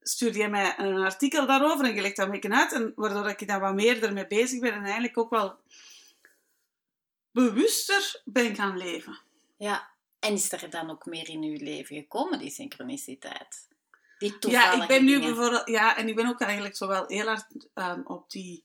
stuurde 0.00 0.38
jij 0.38 0.50
mij 0.50 0.74
een 0.78 0.98
artikel 0.98 1.46
daarover 1.46 1.84
en 1.84 1.94
je 1.94 2.00
legt 2.00 2.16
dat 2.16 2.26
een 2.26 2.32
beetje 2.32 2.54
uit. 2.54 2.72
En 2.72 2.92
waardoor 2.96 3.28
ik 3.28 3.48
dan 3.48 3.60
wat 3.60 3.74
meer 3.74 4.02
ermee 4.02 4.26
bezig 4.26 4.60
ben 4.60 4.72
en 4.72 4.82
eigenlijk 4.82 5.18
ook 5.18 5.30
wel 5.30 5.58
bewuster 7.32 8.22
ben 8.24 8.54
gaan 8.54 8.76
leven. 8.76 9.18
Ja. 9.56 9.90
En 10.18 10.32
is 10.32 10.52
er 10.52 10.70
dan 10.70 10.90
ook 10.90 11.06
meer 11.06 11.28
in 11.28 11.42
uw 11.42 11.56
leven 11.58 11.96
gekomen, 11.96 12.38
die 12.38 12.50
synchroniciteit? 12.50 13.68
Die 14.18 14.34
Ja, 14.38 14.82
ik 14.82 14.88
ben 14.88 15.04
nu 15.04 15.12
dingen. 15.12 15.34
bijvoorbeeld... 15.34 15.68
Ja, 15.68 15.96
en 15.96 16.08
ik 16.08 16.14
ben 16.14 16.26
ook 16.26 16.40
eigenlijk 16.40 16.76
zo 16.76 16.86
wel 16.86 17.04
heel 17.06 17.26
hard 17.26 17.46
ehm, 17.74 18.00
op 18.04 18.30
die 18.30 18.64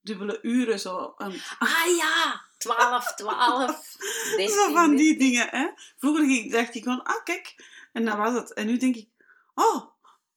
dubbele 0.00 0.38
uren 0.42 0.80
zo... 0.80 1.14
Ah 1.58 1.96
ja, 1.96 2.42
12, 2.58 3.14
12. 3.14 3.96
Zo 4.56 4.72
van 4.72 4.96
die 4.96 5.18
dingen, 5.18 5.48
hè. 5.50 5.68
Vroeger 5.98 6.50
dacht 6.50 6.74
ik 6.74 6.82
gewoon, 6.82 7.02
ah, 7.02 7.24
kijk. 7.24 7.54
En 7.92 8.04
dat 8.04 8.16
was 8.16 8.34
het. 8.34 8.52
En 8.52 8.66
nu 8.66 8.76
denk 8.76 8.96
ik, 8.96 9.08
oh, 9.54 9.84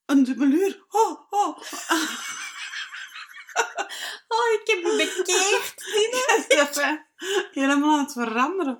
een 0.06 0.24
dubbel 0.24 0.46
uur. 0.46 0.84
Oh, 0.88 1.20
oh. 1.30 1.58
Oh, 4.38 4.60
ik 4.60 4.66
heb 4.66 4.82
me 4.82 4.96
bekeerd. 4.96 5.74
Is 6.68 6.82
helemaal 7.60 7.98
aan 7.98 8.04
het 8.04 8.12
veranderen. 8.12 8.78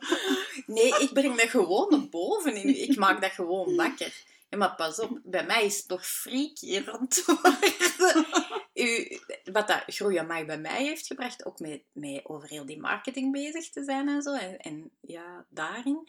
Nee, 0.67 0.99
ik 0.99 1.13
breng 1.13 1.37
dat 1.37 1.49
gewoon 1.49 1.87
naar 1.91 2.09
boven. 2.09 2.55
In. 2.55 2.83
Ik 2.83 2.97
maak 2.97 3.21
dat 3.21 3.31
gewoon 3.31 3.77
wakker. 3.77 4.27
Ja, 4.51 4.59
maar 4.59 4.75
pas 4.75 4.99
op, 4.99 5.21
bij 5.25 5.47
mij 5.47 5.65
is 5.65 5.85
het 5.87 6.87
rond 6.87 7.11
te 7.11 7.39
worden. 7.43 8.27
U, 8.75 9.19
wat 9.53 9.69
dat 9.69 9.83
groeien 9.87 10.27
mag 10.27 10.45
bij 10.45 10.59
mij 10.59 10.85
heeft 10.85 11.07
gebracht, 11.07 11.45
ook 11.45 11.59
met, 11.59 11.83
met 11.93 12.21
over 12.25 12.49
heel 12.49 12.67
die 12.67 12.81
marketing 12.81 13.33
bezig 13.33 13.71
te 13.71 13.85
zijn 13.85 14.09
en 14.09 14.23
zo. 14.23 14.35
En, 14.35 14.59
en 14.59 14.91
ja, 15.01 15.47
daarin. 15.49 16.09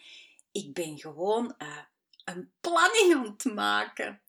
Ik 0.52 0.74
ben 0.74 0.98
gewoon 0.98 1.54
eh, 1.58 1.78
een 2.24 2.52
planning 2.60 3.14
aan 3.14 3.36
het 3.38 3.54
maken. 3.54 4.20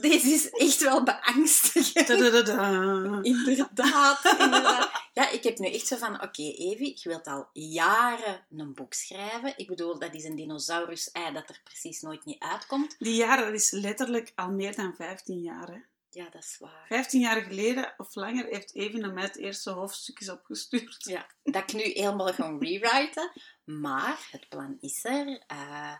Deze 0.00 0.28
is 0.28 0.50
echt 0.50 0.82
wel 0.82 1.02
beangstigend. 1.02 2.08
Inderdaad, 2.08 4.24
inderdaad. 4.38 5.04
Ja, 5.12 5.30
ik 5.30 5.42
heb 5.42 5.58
nu 5.58 5.72
echt 5.72 5.86
zo 5.86 5.96
van, 5.96 6.22
oké 6.22 6.42
Evie, 6.42 6.98
je 7.02 7.08
wilt 7.08 7.26
al 7.26 7.48
jaren 7.52 8.46
een 8.56 8.74
boek 8.74 8.94
schrijven. 8.94 9.54
Ik 9.56 9.66
bedoel, 9.66 9.98
dat 9.98 10.14
is 10.14 10.24
een 10.24 10.36
dinosaurus-ei 10.36 11.32
dat 11.32 11.48
er 11.48 11.60
precies 11.64 12.00
nooit 12.00 12.24
niet 12.24 12.42
uitkomt. 12.42 12.96
Die 12.98 13.14
jaren, 13.14 13.44
dat 13.44 13.60
is 13.60 13.70
letterlijk 13.70 14.32
al 14.34 14.50
meer 14.50 14.76
dan 14.76 14.94
15 14.96 15.40
jaar. 15.40 15.68
Hè. 15.68 15.78
Ja, 16.10 16.28
dat 16.30 16.42
is 16.42 16.56
waar. 16.58 16.86
15 16.88 17.20
jaar 17.20 17.42
geleden 17.42 17.94
of 17.96 18.14
langer 18.14 18.44
heeft 18.44 18.74
Even 18.74 19.00
naar 19.00 19.12
mij 19.12 19.22
het 19.22 19.36
eerste 19.36 19.70
hoofdstukjes 19.70 20.30
opgestuurd. 20.30 21.04
Ja, 21.04 21.26
dat 21.42 21.62
ik 21.62 21.72
nu 21.72 21.82
helemaal 21.82 22.32
gaan 22.32 22.62
rewriten. 22.62 23.30
Maar 23.64 24.28
het 24.30 24.48
plan 24.48 24.76
is 24.80 25.04
er. 25.04 25.42
Eh, 25.46 25.94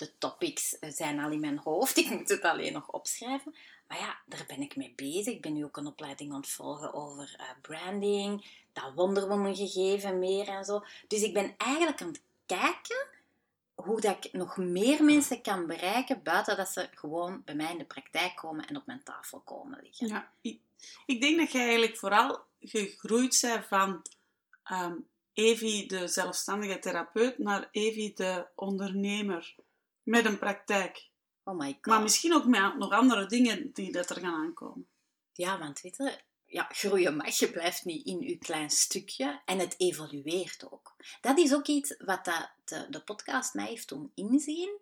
de 0.00 0.18
topics 0.18 0.76
zijn 0.80 1.20
al 1.20 1.30
in 1.30 1.40
mijn 1.40 1.58
hoofd. 1.58 1.96
Ik 1.96 2.10
moet 2.10 2.28
het 2.28 2.42
alleen 2.42 2.72
nog 2.72 2.90
opschrijven. 2.90 3.54
Maar 3.88 3.98
ja, 3.98 4.18
daar 4.26 4.44
ben 4.46 4.60
ik 4.60 4.76
mee 4.76 4.92
bezig. 4.96 5.34
Ik 5.34 5.42
ben 5.42 5.52
nu 5.52 5.64
ook 5.64 5.76
een 5.76 5.86
opleiding 5.86 6.32
aan 6.32 6.40
het 6.40 6.50
volgen 6.50 6.94
over 6.94 7.34
eh, 7.36 7.46
branding. 7.62 8.46
Dat 8.72 8.92
wonderwoman 8.94 9.56
gegeven 9.56 10.18
meer 10.18 10.48
en 10.48 10.64
zo. 10.64 10.84
Dus 11.08 11.22
ik 11.22 11.32
ben 11.32 11.54
eigenlijk 11.56 12.02
aan 12.02 12.08
het 12.08 12.22
kijken 12.46 13.06
hoe 13.74 14.00
dat 14.00 14.24
ik 14.24 14.32
nog 14.32 14.56
meer 14.56 15.04
mensen 15.04 15.42
kan 15.42 15.66
bereiken 15.66 16.22
buiten 16.22 16.56
dat 16.56 16.68
ze 16.68 16.88
gewoon 16.94 17.42
bij 17.44 17.54
mij 17.54 17.72
in 17.72 17.78
de 17.78 17.84
praktijk 17.84 18.36
komen 18.36 18.66
en 18.66 18.76
op 18.76 18.86
mijn 18.86 19.02
tafel 19.02 19.40
komen 19.40 19.80
liggen. 19.82 20.06
Ja, 20.06 20.32
ik, 21.06 21.20
denk 21.20 21.38
dat 21.38 21.52
jij 21.52 21.62
eigenlijk 21.62 21.96
vooral 21.96 22.44
gegroeid 22.60 23.38
bent 23.40 23.66
van 23.66 24.02
ehm 24.62 24.94
Evie, 25.32 25.88
de 25.88 26.08
zelfstandige 26.08 26.78
therapeut, 26.78 27.38
naar 27.38 27.68
Evie, 27.70 28.14
de 28.14 28.46
ondernemer 28.54 29.54
met 30.02 30.24
een 30.24 30.38
praktijk. 30.38 31.08
Oh 31.44 31.58
my 31.58 31.72
god. 31.72 31.86
Maar 31.86 32.02
misschien 32.02 32.34
ook 32.34 32.44
met 32.44 32.78
nog 32.78 32.90
andere 32.92 33.26
dingen 33.26 33.72
die 33.72 33.92
dat 33.92 34.10
er 34.10 34.20
gaan 34.20 34.44
aankomen. 34.44 34.88
Ja, 35.32 35.58
want 35.58 35.80
weet 35.80 35.96
je, 35.96 36.20
ja, 36.50 36.68
groeien 36.68 37.16
mag, 37.16 37.38
je 37.38 37.50
blijft 37.50 37.84
niet 37.84 38.06
in 38.06 38.20
je 38.20 38.38
klein 38.38 38.70
stukje 38.70 39.42
en 39.44 39.58
het 39.58 39.74
evolueert 39.78 40.72
ook. 40.72 40.94
Dat 41.20 41.38
is 41.38 41.54
ook 41.54 41.66
iets 41.66 41.94
wat 41.98 42.24
dat 42.24 42.50
de, 42.64 42.86
de 42.90 43.02
podcast 43.02 43.54
mij 43.54 43.66
heeft 43.66 43.88
doen 43.88 44.12
inzien. 44.14 44.78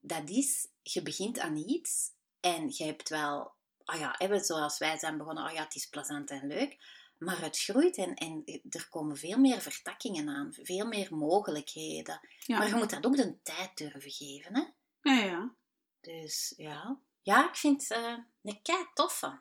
Dat 0.00 0.30
is, 0.30 0.68
je 0.82 1.02
begint 1.02 1.38
aan 1.38 1.56
iets 1.56 2.10
en 2.40 2.68
je 2.68 2.84
hebt 2.84 3.08
wel, 3.08 3.52
ah 3.84 3.98
ja, 3.98 4.38
zoals 4.42 4.78
wij 4.78 4.98
zijn 4.98 5.18
begonnen, 5.18 5.44
ah 5.44 5.52
ja, 5.52 5.62
het 5.62 5.74
is 5.74 5.86
plezant 5.86 6.30
en 6.30 6.46
leuk. 6.46 6.76
Maar 7.18 7.40
het 7.40 7.58
groeit 7.58 7.96
en, 7.96 8.14
en 8.14 8.42
er 8.70 8.88
komen 8.88 9.16
veel 9.16 9.38
meer 9.38 9.60
vertakkingen 9.60 10.28
aan, 10.28 10.54
veel 10.62 10.86
meer 10.86 11.16
mogelijkheden. 11.16 12.20
Ja, 12.38 12.58
Maar 12.58 12.68
je 12.68 12.74
moet 12.74 12.90
dat 12.90 13.06
ook 13.06 13.16
de 13.16 13.42
tijd 13.42 13.76
durven 13.76 14.10
geven, 14.10 14.54
hè. 14.54 14.62
ja, 15.10 15.24
ja. 15.24 15.54
Dus 16.00 16.54
ja, 16.56 17.00
ja 17.22 17.48
ik 17.48 17.56
vind 17.56 17.88
het 17.88 17.98
eh, 17.98 18.18
een 18.42 18.62
kei 18.62 18.86
toffe. 18.94 19.40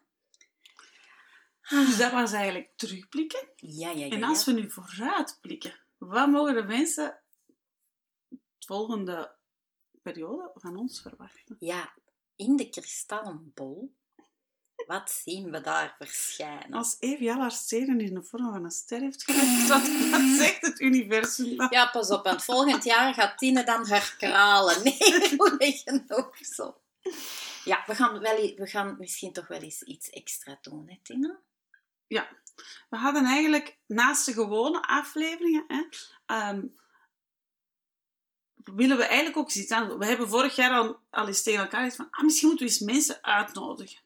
Dus 1.69 1.97
dat 1.97 2.11
was 2.11 2.31
eigenlijk 2.31 2.71
terugblikken. 2.75 3.49
Ja, 3.55 3.89
ja, 3.89 4.05
ja. 4.05 4.09
En 4.09 4.23
als 4.23 4.45
we 4.45 4.51
nu 4.51 4.71
vooruitblikken, 4.71 5.79
wat 5.97 6.29
mogen 6.29 6.55
de 6.55 6.63
mensen 6.63 7.19
de 8.27 8.37
volgende 8.59 9.35
periode 10.01 10.51
van 10.53 10.77
ons 10.77 11.01
verwachten? 11.01 11.55
Ja, 11.59 11.93
in 12.35 12.55
de 12.55 12.69
kristallen 12.69 13.51
bol, 13.53 13.95
wat 14.87 15.21
zien 15.23 15.51
we 15.51 15.61
daar 15.61 15.95
verschijnen? 15.97 16.73
Als 16.73 16.95
Evie 16.99 17.31
al 17.31 17.39
haar 17.39 17.51
stenen 17.51 17.99
in 17.99 18.13
de 18.13 18.23
vorm 18.23 18.51
van 18.51 18.63
een 18.63 18.71
ster 18.71 18.99
heeft 18.99 19.23
gelegd, 19.23 19.67
wat, 19.73 20.09
wat 20.11 20.37
zegt 20.37 20.61
het 20.61 20.79
universum 20.79 21.57
dan? 21.57 21.67
Ja, 21.69 21.85
pas 21.85 22.09
op, 22.09 22.23
want 22.23 22.43
volgend 22.43 22.83
jaar 22.83 23.13
gaat 23.13 23.37
Tine 23.37 23.63
dan 23.63 23.87
haar 23.87 24.15
kralen. 24.17 24.83
Nee, 24.83 25.37
goeie 25.37 25.81
genoeg 25.85 26.37
zo. 26.41 26.81
Ja, 27.63 27.83
we 27.85 27.95
gaan, 27.95 28.19
wel, 28.19 28.53
we 28.55 28.67
gaan 28.67 28.95
misschien 28.99 29.33
toch 29.33 29.47
wel 29.47 29.59
eens 29.59 29.81
iets 29.81 30.09
extra 30.09 30.57
doen, 30.61 30.83
hè, 30.87 30.99
Tine? 31.03 31.39
Ja, 32.07 32.27
we 32.89 32.97
hadden 32.97 33.25
eigenlijk 33.25 33.77
naast 33.85 34.25
de 34.25 34.33
gewone 34.33 34.81
afleveringen, 34.81 35.63
hè, 35.67 35.83
ehm, 36.25 36.65
willen 38.55 38.97
we 38.97 39.03
eigenlijk 39.03 39.37
ook 39.37 39.51
iets 39.51 39.71
aan. 39.71 39.97
We 39.97 40.05
hebben 40.05 40.29
vorig 40.29 40.55
jaar 40.55 40.71
al, 40.71 40.99
al 41.09 41.27
eens 41.27 41.43
tegen 41.43 41.61
elkaar 41.61 41.79
gezegd 41.79 41.95
van, 41.95 42.07
ah, 42.11 42.23
misschien 42.23 42.47
moeten 42.47 42.65
we 42.65 42.71
eens 42.71 42.81
mensen 42.81 43.23
uitnodigen. 43.23 44.01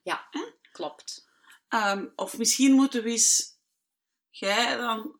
Klopt. 0.71 1.29
Ehm, 1.67 2.07
of 2.15 2.37
misschien 2.37 2.71
moeten 2.73 3.03
we 3.03 3.09
eens, 3.09 3.57
jij 4.29 4.75
dan, 4.77 5.19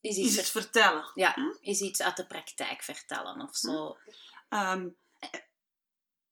Is 0.00 0.16
iets 0.16 0.38
iets, 0.38 0.50
vertellen. 0.50 1.10
ja, 1.14 1.36
is 1.60 1.80
iets 1.80 2.02
uit 2.02 2.16
de 2.16 2.26
praktijk 2.26 2.82
vertellen 2.82 3.40
of 3.40 3.56
zo. 3.56 3.98
Ehm, 4.48 4.88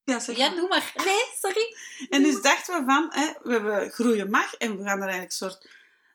ja, 0.05 0.19
zeg 0.21 0.37
Ja, 0.37 0.47
maar. 0.49 0.57
doe 0.57 0.69
maar. 0.69 0.93
Nee, 1.05 1.25
sorry. 1.41 1.77
En 2.11 2.23
dus 2.23 2.43
dachten 2.43 2.79
we 2.79 2.85
van, 2.93 3.07
hè, 3.13 3.33
we 3.43 3.53
hebben 3.53 3.91
Groeien 3.91 4.31
Mag 4.31 4.55
en 4.55 4.77
we 4.77 4.85
gaan 4.85 5.03
er 5.03 5.09
eigenlijk 5.09 5.31
een 5.31 5.37
soort, 5.51 5.71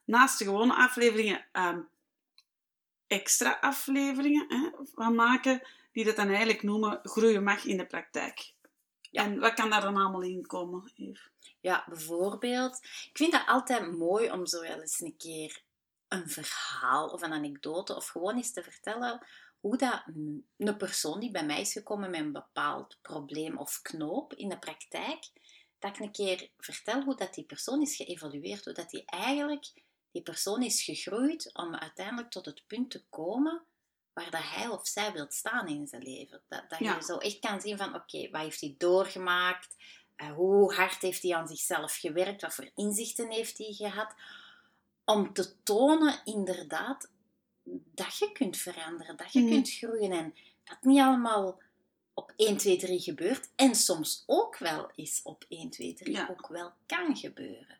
naast 0.06 0.38
de 0.40 0.46
gewone 0.46 0.74
afleveringen, 0.76 1.46
ehm, 1.52 1.80
extra 3.08 3.58
afleveringen 3.62 4.46
hè, 4.50 4.70
van 4.96 5.16
maken, 5.16 5.62
die 5.92 6.06
dat 6.06 6.16
dan 6.16 6.28
eigenlijk 6.28 6.64
noemen 6.64 7.00
Groeien 7.04 7.44
Mag 7.44 7.66
in 7.66 7.78
de 7.78 7.86
praktijk. 7.86 8.54
Ja. 9.14 9.24
En 9.24 9.40
wat 9.40 9.54
kan 9.54 9.70
daar 9.70 9.82
dan 9.82 9.98
allemaal 9.98 10.22
in 10.22 10.46
komen, 10.46 10.92
Eve? 10.96 11.30
Ja, 11.60 11.86
bijvoorbeeld. 11.88 12.78
Ik 12.84 13.12
vind 13.14 13.32
dat 13.32 13.44
altijd 13.46 13.92
mooi 13.92 14.32
om 14.32 14.46
zo 14.46 14.62
wel 14.62 14.80
eens 14.80 15.00
een 15.00 15.18
keer 15.18 15.62
een 16.08 16.30
verhaal 16.30 17.08
of 17.08 17.22
een 17.22 17.34
anekdote 17.34 17.96
of 17.96 18.08
gewoon 18.08 18.36
eens 18.36 18.54
te 18.54 18.64
vertellen 18.64 19.26
hoe 19.60 19.78
dat 19.78 20.04
een 20.58 20.78
persoon 20.78 21.20
die 21.20 21.32
bij 21.32 21.46
mij 21.46 21.62
is 21.62 21.72
gekomen 21.72 22.10
met 22.10 22.20
een 22.20 22.32
bepaald 22.32 22.98
probleem 23.02 23.58
of 23.58 23.82
knoop 23.82 24.34
in 24.34 24.50
de 24.50 24.60
praktijk, 24.60 25.30
dat 25.80 25.96
ik 25.96 26.00
een 26.00 26.12
keer 26.12 26.50
vertel 26.58 27.04
hoe 27.04 27.16
dat 27.16 27.34
die 27.34 27.46
persoon 27.46 27.82
is 27.82 27.96
geëvolueerd, 27.96 28.66
hoe 28.66 28.74
dat 28.74 28.90
die 28.90 29.06
eigenlijk, 29.06 29.72
die 30.12 30.22
persoon 30.22 30.62
is 30.62 30.84
gegroeid 30.84 31.50
om 31.54 31.76
uiteindelijk 31.76 32.32
tot 32.32 32.46
het 32.46 32.64
punt 32.68 32.92
te 32.92 33.04
komen 33.10 33.64
waar 34.14 34.30
dat 34.32 34.42
hij 34.44 34.68
of 34.68 34.88
zij 34.88 35.12
wil 35.12 35.26
staan 35.30 35.68
in 35.68 35.88
zijn 35.88 36.02
leven. 36.04 36.42
Dat, 36.48 36.70
dat 36.70 36.80
Ja. 36.80 36.96
je 36.96 37.04
zo 37.04 37.18
echt 37.18 37.40
kan 37.40 37.62
zien 37.62 37.78
van, 37.78 37.96
oké, 37.96 38.30
wat 38.30 38.42
heeft 38.42 38.62
hij 38.62 38.76
doorgemaakt? 38.78 39.76
Eh, 40.16 40.32
hoe 40.32 40.74
hard 40.74 41.02
heeft 41.02 41.22
hij 41.24 41.36
aan 41.36 41.48
zichzelf 41.48 41.96
gewerkt? 41.96 42.42
Wat 42.42 42.54
voor 42.56 42.70
inzichten 42.76 43.30
heeft 43.32 43.58
hij 43.58 43.72
gehad? 43.74 44.14
Om 45.06 45.34
te 45.34 45.64
tonen, 45.64 46.22
inderdaad, 46.24 47.10
dat 47.94 48.18
je 48.18 48.32
kunt 48.32 48.58
veranderen, 48.58 49.18
dat 49.18 49.34
je 49.34 49.40
Mhm. 49.40 49.50
kunt 49.50 49.70
groeien 49.72 50.12
en 50.12 50.36
dat 50.64 50.78
niet 50.82 51.00
allemaal 51.00 51.62
op 52.14 52.34
1, 52.36 52.58
2, 52.58 52.78
3 52.78 53.00
gebeurt 53.00 53.50
en 53.56 53.76
soms 53.76 54.24
ook 54.26 54.58
wel 54.58 54.92
eens 54.96 55.22
op 55.24 55.46
1, 55.50 55.70
2, 55.70 55.94
3 55.94 56.12
Ja. 56.14 56.28
ook 56.32 56.48
wel 56.48 56.72
kan 56.86 57.16
gebeuren. 57.18 57.78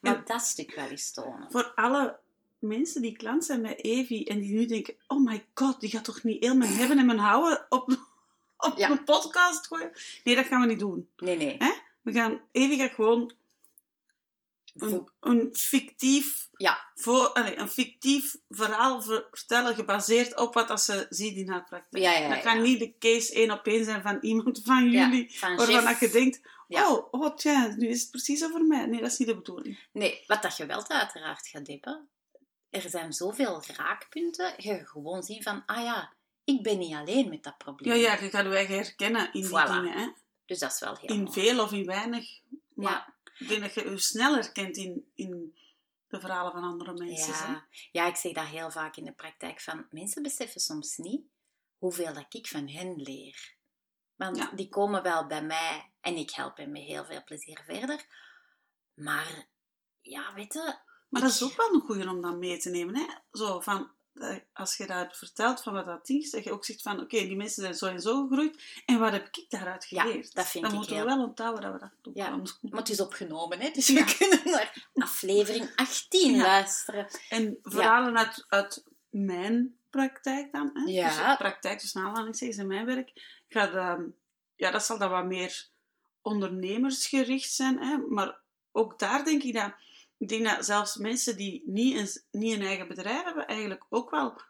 Maar 0.00 0.24
dat 0.24 0.40
stuk 0.42 0.74
wel 0.74 0.88
eens 0.88 1.12
tonen. 1.12 1.50
Voor 1.50 1.72
alle 1.74 2.18
mensen 2.66 3.02
die 3.02 3.16
klant 3.16 3.44
zijn 3.44 3.62
bij 3.62 3.76
Evi 3.76 4.24
en 4.24 4.40
die 4.40 4.54
nu 4.54 4.66
denken: 4.66 4.94
oh 5.06 5.24
my 5.24 5.46
god, 5.54 5.80
die 5.80 5.90
gaat 5.90 6.04
toch 6.04 6.22
niet 6.22 6.42
heel 6.44 6.56
mijn 6.56 6.72
hebben 6.72 6.98
en 6.98 7.06
mijn 7.06 7.18
houden 7.18 7.66
op, 7.68 7.90
op 8.56 8.74
Ja. 8.76 8.90
een 8.90 9.04
podcast 9.04 9.66
gooien? 9.66 9.90
Nee, 10.24 10.34
dat 10.34 10.46
gaan 10.46 10.60
we 10.60 10.66
niet 10.66 10.78
doen. 10.78 11.08
Nee, 11.16 11.36
nee. 11.36 11.56
Hè? 11.58 11.72
We 12.02 12.12
gaan, 12.12 12.40
Evi 12.52 12.76
gaat 12.76 12.92
gewoon 12.94 13.32
een, 14.76 15.08
een, 15.20 15.48
fictief, 15.52 16.48
Ja, 16.56 16.78
voor, 16.94 17.28
allee, 17.32 17.56
een 17.58 17.68
fictief 17.68 18.36
verhaal 18.48 19.02
ver- 19.02 19.28
vertellen 19.30 19.74
gebaseerd 19.74 20.36
op 20.38 20.54
wat 20.54 20.68
dat 20.68 20.82
ze 20.82 21.06
ziet 21.10 21.36
in 21.36 21.48
haar 21.48 21.64
praktijk. 21.64 22.02
Ja, 22.04 22.12
ja, 22.18 22.28
dat 22.28 22.42
kan 22.42 22.62
niet 22.62 22.78
de 22.78 22.94
case 22.98 23.32
één 23.34 23.50
op 23.50 23.66
één 23.66 23.84
zijn 23.84 24.02
van 24.02 24.18
iemand 24.20 24.60
van 24.64 24.90
jullie, 24.90 25.38
van 25.38 25.56
waarvan 25.56 25.84
dat 25.84 25.98
je 26.00 26.10
denkt: 26.10 26.40
oh, 26.68 27.06
oh 27.10 27.34
tja, 27.36 27.74
nu 27.76 27.88
is 27.88 28.00
het 28.00 28.10
precies 28.10 28.44
over 28.44 28.64
mij. 28.64 28.86
Nee, 28.86 29.00
dat 29.00 29.10
is 29.10 29.18
niet 29.18 29.28
de 29.28 29.36
bedoeling. 29.36 29.78
Nee, 29.92 30.24
wat 30.26 30.42
dat 30.42 30.56
je 30.56 30.66
wel 30.66 30.88
uiteraard 30.88 31.46
gaat 31.48 31.66
dippen. 31.66 32.08
Er 32.82 32.90
zijn 32.90 33.12
zoveel 33.12 33.62
raakpunten. 33.76 34.54
Je 34.56 34.86
gewoon 34.86 35.22
zien 35.22 35.42
van, 35.42 35.62
ah 35.66 35.82
ja, 35.82 36.12
ik 36.44 36.62
ben 36.62 36.78
niet 36.78 36.94
alleen 36.94 37.28
met 37.28 37.42
dat 37.42 37.58
probleem. 37.58 37.94
Ja, 37.94 38.00
ja, 38.12 38.22
je 38.22 38.30
gaat 38.30 38.44
je 38.44 38.74
herkennen 38.74 39.32
in 39.32 39.40
die 39.40 39.46
Voilà. 39.50 39.66
dingen. 39.70 39.92
Hè? 39.98 40.08
Dus 40.46 40.58
dat 40.58 40.72
is 40.72 40.80
wel 40.80 40.96
heel 40.96 41.08
In 41.16 41.22
mooi. 41.22 41.32
veel 41.32 41.62
of 41.62 41.72
in 41.72 41.84
weinig. 41.86 42.40
Maar 42.74 42.92
Ja. 42.92 43.14
ik 43.38 43.48
denk 43.48 43.60
dat 43.60 43.74
je 43.74 43.90
je 43.90 43.98
sneller 43.98 44.38
herkent 44.42 44.76
in, 44.76 45.10
in 45.14 45.56
de 46.08 46.20
verhalen 46.20 46.52
van 46.52 46.62
andere 46.62 46.92
mensen. 46.92 47.34
hè. 47.34 47.46
Ja. 47.52 47.66
ja, 47.92 48.06
ik 48.06 48.16
zeg 48.16 48.32
dat 48.32 48.46
heel 48.46 48.70
vaak 48.70 48.96
in 48.96 49.04
de 49.04 49.12
praktijk. 49.12 49.60
Van, 49.60 49.86
mensen 49.90 50.22
beseffen 50.22 50.60
soms 50.60 50.96
niet 50.96 51.22
hoeveel 51.78 52.12
dat 52.14 52.26
ik 52.34 52.46
van 52.46 52.68
hen 52.68 52.94
leer. 52.96 53.54
Want 54.16 54.36
Ja. 54.36 54.50
die 54.54 54.68
komen 54.68 55.02
wel 55.02 55.26
bij 55.26 55.42
mij 55.42 55.90
en 56.00 56.16
ik 56.16 56.30
help 56.30 56.56
hen 56.56 56.72
met 56.72 56.82
heel 56.82 57.04
veel 57.04 57.24
plezier 57.24 57.60
verder. 57.64 58.04
Maar 58.94 59.46
ja, 60.00 60.34
weet 60.34 60.52
je... 60.52 60.84
Maar 61.08 61.22
dat 61.22 61.30
is 61.30 61.42
ook 61.42 61.56
wel 61.56 61.74
een 61.74 61.80
goeie 61.80 62.08
om 62.08 62.20
dan 62.20 62.38
mee 62.38 62.58
te 62.58 62.70
nemen. 62.70 62.96
Hè? 62.96 63.06
Zo 63.32 63.60
van, 63.60 63.90
eh, 64.14 64.36
als 64.52 64.76
je 64.76 64.86
dat 64.86 64.96
hebt 64.96 65.18
verteld 65.18 65.62
van 65.62 65.72
wat 65.72 65.86
dat 65.86 66.08
is, 66.08 66.30
dat 66.30 66.44
je 66.44 66.52
ook 66.52 66.64
zegt 66.64 66.82
van, 66.82 67.00
oké, 67.00 67.18
die 67.18 67.36
mensen 67.36 67.62
zijn 67.62 67.74
zo 67.74 67.86
en 67.86 68.00
zo 68.00 68.26
gegroeid. 68.26 68.82
En 68.86 68.98
wat 68.98 69.12
heb 69.12 69.26
ik 69.26 69.44
daaruit 69.48 69.86
Ja, 69.88 70.02
geleerd? 70.02 70.34
dat 70.34 70.46
vind 70.48 70.64
dan 70.64 70.72
ik 70.72 70.78
moeten 70.78 70.96
heel- 70.96 71.04
we 71.06 71.14
wel 71.14 71.24
onthouden 71.24 71.62
dat 71.62 71.72
we 71.72 71.78
dat 71.78 71.90
ook 72.02 72.14
Ja, 72.16 72.30
doen. 72.30 72.46
Maar 72.60 72.80
het 72.80 72.88
is 72.88 73.00
opgenomen, 73.00 73.60
hè? 73.60 73.70
dus 73.70 73.86
Ja. 73.86 74.04
we 74.04 74.14
kunnen 74.18 74.40
naar 74.44 74.88
aflevering 74.94 75.72
18 75.76 76.34
Ja. 76.34 76.42
luisteren. 76.42 77.06
En 77.28 77.58
verhalen 77.62 78.18
uit, 78.18 78.44
uit 78.48 78.84
mijn 79.10 79.76
praktijk 79.90 80.52
dan. 80.52 80.70
Hè? 80.74 80.82
Ja. 80.92 81.26
Dus 81.26 81.36
praktijk, 81.36 81.80
dus 81.80 81.96
aanhalingstekens 81.96 82.58
in 82.58 82.66
mijn 82.66 82.86
werk. 82.86 83.12
Gaat, 83.48 83.74
ehm, 83.74 84.02
ja, 84.56 84.70
dat 84.70 84.84
zal 84.84 84.98
dan 84.98 85.10
wat 85.10 85.24
meer 85.24 85.66
ondernemersgericht 86.22 87.52
zijn. 87.52 87.78
Hè? 87.82 87.96
Maar 88.08 88.38
ook 88.72 88.98
daar 88.98 89.24
denk 89.24 89.42
ik 89.42 89.54
dat... 89.54 89.72
Ik 90.18 90.28
denk 90.28 90.44
dat 90.44 90.64
zelfs 90.64 90.96
mensen 90.96 91.36
die 91.36 91.62
niet 91.66 91.96
een, 91.96 92.40
niet 92.40 92.52
een 92.54 92.62
eigen 92.66 92.88
bedrijf 92.88 93.24
hebben, 93.24 93.46
eigenlijk 93.46 93.84
ook 93.88 94.10
wel 94.10 94.40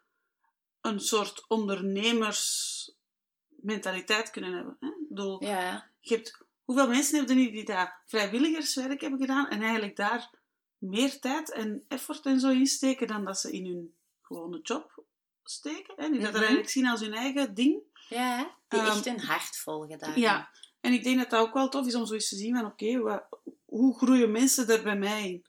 een 0.80 1.00
soort 1.00 1.44
ondernemersmentaliteit 1.49 4.30
kunnen 4.30 4.52
hebben. 4.52 4.76
Hè? 4.80 4.88
Bedoel, 5.08 5.44
Ja, 5.44 5.90
je 6.00 6.14
hebt, 6.14 6.42
hoeveel 6.64 6.88
mensen 6.88 7.16
hebben 7.18 7.37
er 7.37 7.42
niet 7.42 7.52
die 7.52 7.64
daar 7.64 8.02
vrijwilligerswerk 8.06 9.00
hebben 9.00 9.20
gedaan 9.20 9.49
en 9.49 9.62
eigenlijk 9.62 9.96
daar 9.96 10.30
meer 10.78 11.18
tijd 11.20 11.52
en 11.52 11.85
effort 11.88 12.26
en 12.26 12.40
zo 12.40 12.50
insteken 12.50 13.06
dan 13.06 13.25
dat 13.25 13.38
ze 13.38 13.52
in 13.52 13.66
hun 13.66 13.94
gewone 14.23 14.61
job 14.62 15.04
steken. 15.42 15.94
Hè? 15.96 16.11
Die 16.11 16.20
dat 16.20 16.28
Mhm. 16.28 16.35
er 16.37 16.40
eigenlijk 16.40 16.70
zien 16.70 16.87
als 16.87 17.00
hun 17.00 17.14
eigen 17.14 17.54
ding. 17.54 17.82
ja 18.08 18.54
die 18.68 18.80
Ehm, 18.80 18.88
echt 18.88 19.04
hun 19.04 19.20
hart 19.20 19.56
volgen 19.56 19.99
daar. 19.99 20.18
Ja, 20.18 20.50
en 20.80 20.92
ik 20.92 21.04
denk 21.04 21.18
dat 21.18 21.30
dat 21.30 21.40
ook 21.46 21.54
wel 21.54 21.68
tof 21.68 21.87
is 21.87 21.94
om 21.94 22.06
zo 22.06 22.14
eens 22.14 22.28
te 22.28 22.37
zien 22.37 22.56
van 22.56 22.66
oké, 22.66 23.20
hoe 23.64 23.96
groeien 23.99 24.30
mensen 24.30 24.68
er 24.68 24.82
bij 24.82 24.96
mij 24.96 25.28
in? 25.28 25.44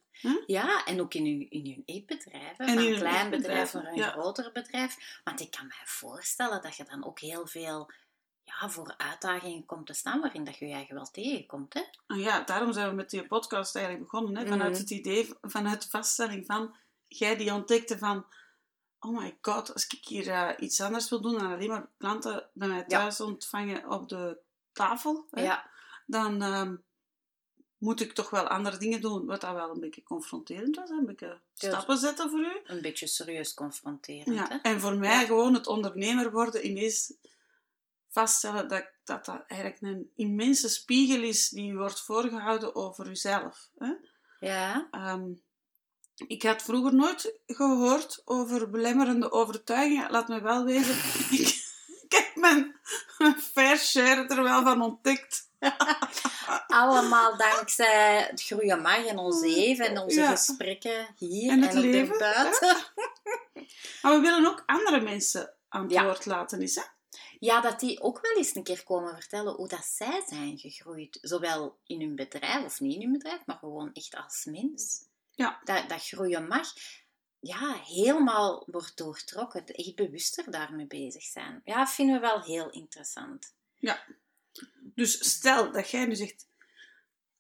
Ja, 0.46 0.86
en 0.86 1.02
ook 1.02 1.14
in 1.14 1.26
uw, 1.26 1.46
in 1.50 1.66
uw 1.78 1.82
eetbedrijf. 1.86 2.56
Van 2.58 2.68
een 2.78 2.96
klein 2.96 3.30
bedrijf 3.30 3.74
naar 3.74 3.86
een 3.86 3.96
ja. 3.96 4.10
groter 4.10 4.52
bedrijf. 4.52 5.22
Want 5.24 5.40
ik 5.40 5.52
kan 5.52 5.68
mij 5.68 5.82
voorstellen 5.86 6.62
dat 6.62 6.76
je 6.76 6.84
dan 6.84 7.06
ook 7.06 7.20
heel 7.20 7.48
veel 7.48 7.92
ja, 8.44 8.70
voor 8.70 8.94
uitdagingen 8.98 9.66
komt 9.66 9.86
te 9.88 9.94
staan 9.94 10.22
waarin 10.22 10.44
dat 10.44 10.58
je 10.58 10.68
je 10.68 10.74
eigen 10.74 10.96
wel 10.96 11.12
tegenkomt. 11.12 11.74
Hè? 11.74 11.82
En 12.08 12.20
ja, 12.20 12.42
daarom 12.42 12.74
zijn 12.74 12.90
we 12.90 12.96
met 12.96 13.10
die 13.10 13.28
podcast 13.28 13.76
eigenlijk 13.76 14.10
begonnen. 14.12 14.38
Hè? 14.38 14.48
Vanuit 14.48 14.72
Mhm. 14.72 14.80
het 14.80 14.90
idee, 14.90 15.34
vanuit 15.42 15.82
de 15.82 15.90
vaststelling 15.90 16.46
van, 16.46 16.76
jij 17.08 17.36
die 17.38 17.54
ontdekte 17.54 17.98
van, 17.98 18.26
oh 19.00 19.18
my 19.20 19.38
god, 19.42 19.74
als 19.74 19.88
ik 19.88 20.06
hier 20.06 20.30
eh, 20.30 20.50
iets 20.58 20.82
anders 20.82 21.10
wil 21.10 21.22
doen 21.22 21.38
dan 21.38 21.52
alleen 21.54 21.70
maar 21.70 21.90
klanten 21.98 22.50
bij 22.54 22.68
mij 22.68 22.84
thuis 22.84 23.22
ontvangen 23.22 23.90
op 23.90 24.10
de 24.10 24.38
tafel, 24.72 25.28
hè, 25.32 25.42
Ja, 25.44 25.70
dan 26.06 26.42
ehm, 26.42 26.76
moet 27.78 28.02
ik 28.02 28.14
toch 28.14 28.30
wel 28.30 28.48
andere 28.48 28.78
dingen 28.78 29.02
doen. 29.02 29.26
Wat 29.26 29.42
dat 29.42 29.54
wel 29.54 29.70
een 29.70 29.80
beetje 29.80 30.04
confronterend 30.04 30.76
was, 30.76 30.90
een 30.90 31.06
beetje 31.06 31.40
stappen 31.54 31.98
zetten 31.98 32.30
voor 32.30 32.40
u. 32.40 32.60
een 32.64 32.82
beetje 32.82 33.08
serieus 33.08 33.54
confronterend. 33.54 34.26
Hè? 34.28 34.34
Ja. 34.34 34.62
En 34.62 34.80
voor 34.80 34.96
mij 34.96 35.26
gewoon 35.26 35.54
het 35.54 35.68
ondernemer 35.68 36.32
worden, 36.32 36.66
ineens 36.68 37.14
vaststellen 38.10 38.68
dat 38.68 38.86
dat, 39.04 39.26
dat 39.26 39.44
eigenlijk 39.48 39.82
een 39.82 40.12
immense 40.16 40.70
spiegel 40.70 41.24
is 41.24 41.50
die 41.50 41.78
wordt 41.78 42.02
voorgehouden 42.02 42.76
over 42.76 43.08
uzelf. 43.10 43.70
Hè? 43.78 43.94
Ja, 44.40 44.88
Ehm, 44.92 45.32
ik 46.28 46.44
had 46.44 46.62
vroeger 46.62 46.94
nooit 46.94 47.40
gehoord 47.46 48.22
over 48.26 48.70
belemmerende 48.70 49.32
overtuigingen. 49.32 50.12
Laat 50.12 50.28
me 50.28 50.42
wel 50.42 50.64
wezen, 50.64 50.96
ik, 51.40 51.48
ik 52.04 52.12
heb 52.12 52.36
mijn, 52.36 52.76
mijn 53.18 53.40
fair 53.42 53.78
share 53.78 54.28
er 54.28 54.44
wel 54.44 54.64
van 54.64 54.82
ontdekt. 54.82 55.47
allemaal 56.68 57.38
dankzij 57.38 58.28
het 58.30 58.42
groeien 58.44 58.82
mag 58.82 59.06
en 59.06 59.18
ons 59.18 59.42
even 59.44 59.86
en 59.86 59.98
onze 59.98 60.20
Ja. 60.20 60.30
gesprekken 60.30 61.08
hier 61.18 61.52
En 61.52 61.62
en, 61.62 61.68
het 61.68 61.78
op 61.78 61.84
leven, 61.84 62.14
de 62.14 62.18
buiten. 62.20 62.78
Maar 64.02 64.14
we 64.16 64.20
willen 64.22 64.46
ook 64.46 64.64
andere 64.66 65.02
mensen 65.02 65.54
aan 65.70 65.82
het 65.84 65.92
Ja. 65.92 66.04
woord 66.04 66.26
laten. 66.26 66.62
Is, 66.62 66.76
hè? 66.76 66.82
Ja, 67.40 67.62
dat 67.62 67.80
die 67.80 68.02
ook 68.02 68.20
wel 68.22 68.38
eens 68.38 68.56
een 68.56 68.64
keer 68.64 68.84
komen 68.84 69.14
vertellen 69.14 69.54
hoe 69.54 69.68
dat 69.68 69.86
zij 69.86 70.24
zijn 70.28 70.58
gegroeid. 70.58 71.18
Zowel 71.22 71.78
in 71.86 72.02
hun 72.02 72.16
bedrijf 72.16 72.66
of 72.66 72.80
niet 72.80 72.96
in 72.96 73.02
hun 73.02 73.12
bedrijf, 73.12 73.46
maar 73.46 73.58
gewoon 73.58 73.94
echt 73.94 74.16
als 74.16 74.46
mens. 74.46 75.06
Ja. 75.32 75.60
Dat, 75.64 75.90
dat 75.90 76.08
groeien 76.08 76.48
mag, 76.48 76.74
ja, 77.40 77.74
helemaal 77.86 78.64
wordt 78.66 78.98
doortrokken. 78.98 79.66
Echt 79.66 79.96
bewuster 79.96 80.52
daarmee 80.52 80.88
bezig 80.88 81.24
zijn. 81.24 81.62
Ja, 81.64 81.88
vinden 81.88 82.16
we 82.16 82.22
wel 82.22 82.42
heel 82.42 82.70
interessant. 82.70 83.54
Dus 84.96 85.30
stel 85.34 85.72
dat 85.72 85.90
jij 85.90 86.06
nu 86.06 86.16
zegt, 86.16 86.48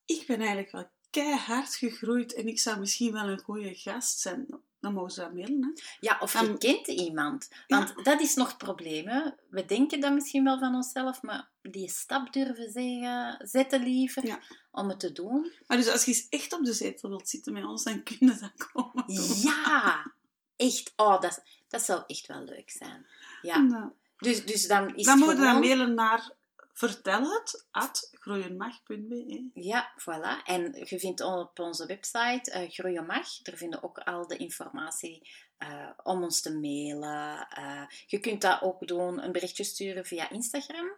ik 0.05 0.23
ben 0.27 0.37
eigenlijk 0.39 0.71
wel 0.71 0.89
keihard 1.09 1.75
gegroeid 1.75 2.33
en 2.33 2.47
ik 2.47 2.59
zou 2.59 2.79
misschien 2.79 3.11
wel 3.13 3.27
een 3.27 3.41
goede 3.41 3.75
gast 3.75 4.19
zijn. 4.19 4.45
Dan 4.79 4.93
mogen 4.93 5.11
ze 5.11 5.19
dat 5.19 5.33
mailen. 5.33 5.61
Hè? 5.63 5.81
Ja, 5.99 6.17
of 6.19 6.39
je 6.39 6.47
Dan- 6.47 6.57
kent 6.57 6.87
iemand. 6.87 7.47
Want 7.67 7.93
dat 8.05 8.21
is 8.21 8.33
nog 8.35 8.47
het 8.47 8.57
probleem. 8.57 9.07
Hè. 9.07 9.29
We 9.49 9.65
denken 9.65 9.99
dat 9.99 10.13
misschien 10.13 10.43
wel 10.43 10.59
van 10.59 10.75
onszelf, 10.75 11.21
maar 11.21 11.49
die 11.61 11.89
stap 11.89 12.33
durven 12.33 12.71
zeggen, 12.71 13.47
zetten 13.47 13.83
liever 13.83 14.25
Ja. 14.25 14.39
om 14.71 14.89
het 14.89 14.99
te 14.99 15.11
doen. 15.11 15.51
Maar 15.67 15.77
dus 15.77 15.87
als 15.89 16.05
je 16.05 16.11
eens 16.11 16.27
echt 16.29 16.53
op 16.53 16.65
de 16.65 16.73
zetel 16.73 17.09
wilt 17.09 17.29
zitten 17.29 17.53
met 17.53 17.63
ons, 17.65 17.83
dan 17.83 18.03
kun 18.03 18.17
je 18.19 18.37
dat 18.39 18.67
komen 18.71 19.03
doen. 19.07 19.35
Ja, 19.41 20.11
echt. 20.55 20.93
Oh, 20.95 21.21
dat, 21.21 21.43
dat 21.67 21.81
zou 21.81 22.03
echt 22.07 22.27
wel 22.27 22.43
leuk 22.43 22.69
zijn. 22.69 23.05
Ja. 23.41 23.55
Eh, 23.71 23.85
Dus, 24.17 24.45
dus 24.45 24.67
dan 24.67 24.95
is 24.95 25.05
dan 25.05 25.21
het 25.21 25.37
dan 25.37 25.59
mailen 25.59 25.93
naar 25.93 26.31
vertel 26.77 27.33
het 27.33 27.65
at 27.71 28.09
groeienmag.be. 28.11 29.49
Ja, 29.53 29.93
voilà. 29.99 30.43
En 30.43 30.85
je 30.85 30.99
vindt 30.99 31.21
op 31.21 31.59
onze 31.59 31.85
website 31.85 32.67
Groeien 32.69 33.05
Mag, 33.05 33.41
daar 33.41 33.57
vinden 33.57 33.83
ook 33.83 33.97
al 33.97 34.27
de 34.27 34.37
informatie 34.37 35.29
eh, 35.57 35.89
om 36.03 36.23
ons 36.23 36.41
te 36.41 36.57
mailen. 36.57 37.47
Eh, 37.49 37.83
je 38.05 38.19
kunt 38.19 38.41
dat 38.41 38.61
ook 38.61 38.87
doen, 38.87 39.23
een 39.23 39.31
berichtje 39.31 39.63
sturen 39.63 40.05
via 40.05 40.29
Instagram, 40.29 40.91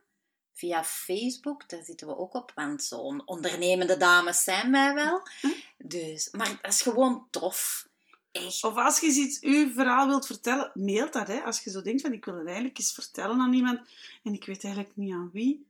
via 0.54 0.84
Facebook, 0.84 1.70
daar 1.70 1.84
zitten 1.84 2.08
we 2.08 2.18
ook 2.18 2.34
op, 2.34 2.52
want 2.56 2.84
zo'n 2.84 3.28
ondernemende 3.28 3.98
dames 3.98 4.44
zijn 4.44 4.72
wij 4.72 4.94
wel. 4.94 5.22
Hm. 5.42 5.48
Dus, 5.78 6.32
maar 6.32 6.60
dat 6.62 6.74
is 6.74 6.82
gewoon 6.82 7.28
tof. 7.30 7.88
Echt. 8.32 8.64
Of 8.64 8.76
als 8.76 9.00
je 9.00 9.08
iets, 9.08 9.42
uw 9.42 9.72
verhaal 9.72 10.08
wilt 10.08 10.26
vertellen, 10.26 10.72
mail 10.74 11.12
dat. 11.12 11.28
Hè? 11.28 11.40
Als 11.40 11.64
je 11.64 11.70
zo 11.70 11.82
denkt 11.82 12.02
van 12.02 12.14
ik 12.14 12.26
wil 12.26 12.36
het 12.36 12.46
eigenlijk 12.46 12.78
eens 12.78 12.94
vertellen 12.94 13.40
aan 13.40 13.54
iemand 13.54 13.80
en 14.24 14.34
ik 14.34 14.46
weet 14.46 14.64
eigenlijk 14.64 14.96
niet 14.96 15.14
aan 15.14 15.30
wie. 15.34 15.68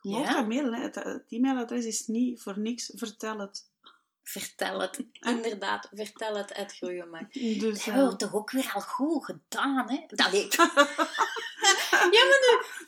Je 0.00 0.10
mag 0.10 0.28
Ja. 0.28 0.32
dat 0.32 0.46
mailen. 0.48 0.74
Hè? 0.74 0.82
Het, 0.82 0.94
het 0.94 1.24
e-mailadres 1.28 1.84
is 1.84 2.06
niet 2.06 2.42
voor 2.42 2.58
niks. 2.58 2.92
Vertel 2.94 3.38
het. 3.38 3.68
Vertel 4.22 4.80
het, 4.80 5.04
inderdaad, 5.20 5.88
vertel 5.92 6.36
het 6.36 6.54
uit 6.54 6.76
Groeien 6.76 7.10
Mag. 7.10 7.28
Dus, 7.28 7.58
Dat 7.58 7.84
hebben 7.84 8.04
we 8.06 8.10
eh, 8.10 8.16
toch 8.16 8.34
ook 8.34 8.50
weer 8.50 8.70
al 8.74 8.80
goed 8.80 9.24
gedaan, 9.24 9.90
hè? 9.90 10.04
Dat 10.08 10.32
ik... 10.32 10.54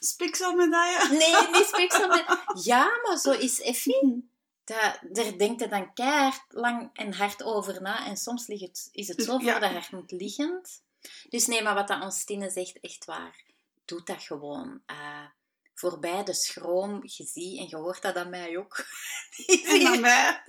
Spikselmedaille. 0.01 1.09
Nee, 1.09 1.51
niet 1.51 2.07
met... 2.09 2.65
Ja, 2.65 2.91
maar 3.03 3.19
zo 3.19 3.31
is 3.31 3.61
Effie. 3.61 4.31
Dat, 4.65 4.99
daar 5.11 5.39
denkt 5.39 5.61
je 5.61 5.69
dan 5.69 5.95
keihard 5.95 6.43
lang 6.49 6.91
en 6.93 7.13
hard 7.15 7.43
over 7.43 7.83
na. 7.83 8.07
En 8.07 8.17
soms 8.17 8.47
ligt 8.47 8.63
het, 8.63 8.89
is 8.93 9.09
het 9.09 9.23
zo 9.23 9.37
Dus, 9.37 9.47
ja. 9.47 9.53
voor 9.53 9.69
de 9.69 9.87
hand 9.91 10.11
liggend. 10.11 10.83
Dus 11.29 11.47
nee, 11.47 11.63
maar 11.63 11.75
wat 11.75 11.89
dat 11.89 12.03
ons 12.03 12.25
Tine 12.25 12.51
zegt, 12.51 12.81
echt 12.81 13.05
waar. 13.05 13.43
Doe 13.85 14.01
dat 14.05 14.23
gewoon. 14.23 14.83
Eh, 14.87 15.25
voorbij 15.83 16.25
de 16.25 16.35
schroom, 16.35 17.01
je 17.03 17.25
ziet, 17.25 17.59
en 17.59 17.69
je 17.69 17.77
hoort 17.77 18.03
dat 18.03 18.17
aan 18.17 18.31
mij 18.31 18.59
ook. 18.59 18.85
Aan 19.87 20.01
mij. 20.01 20.45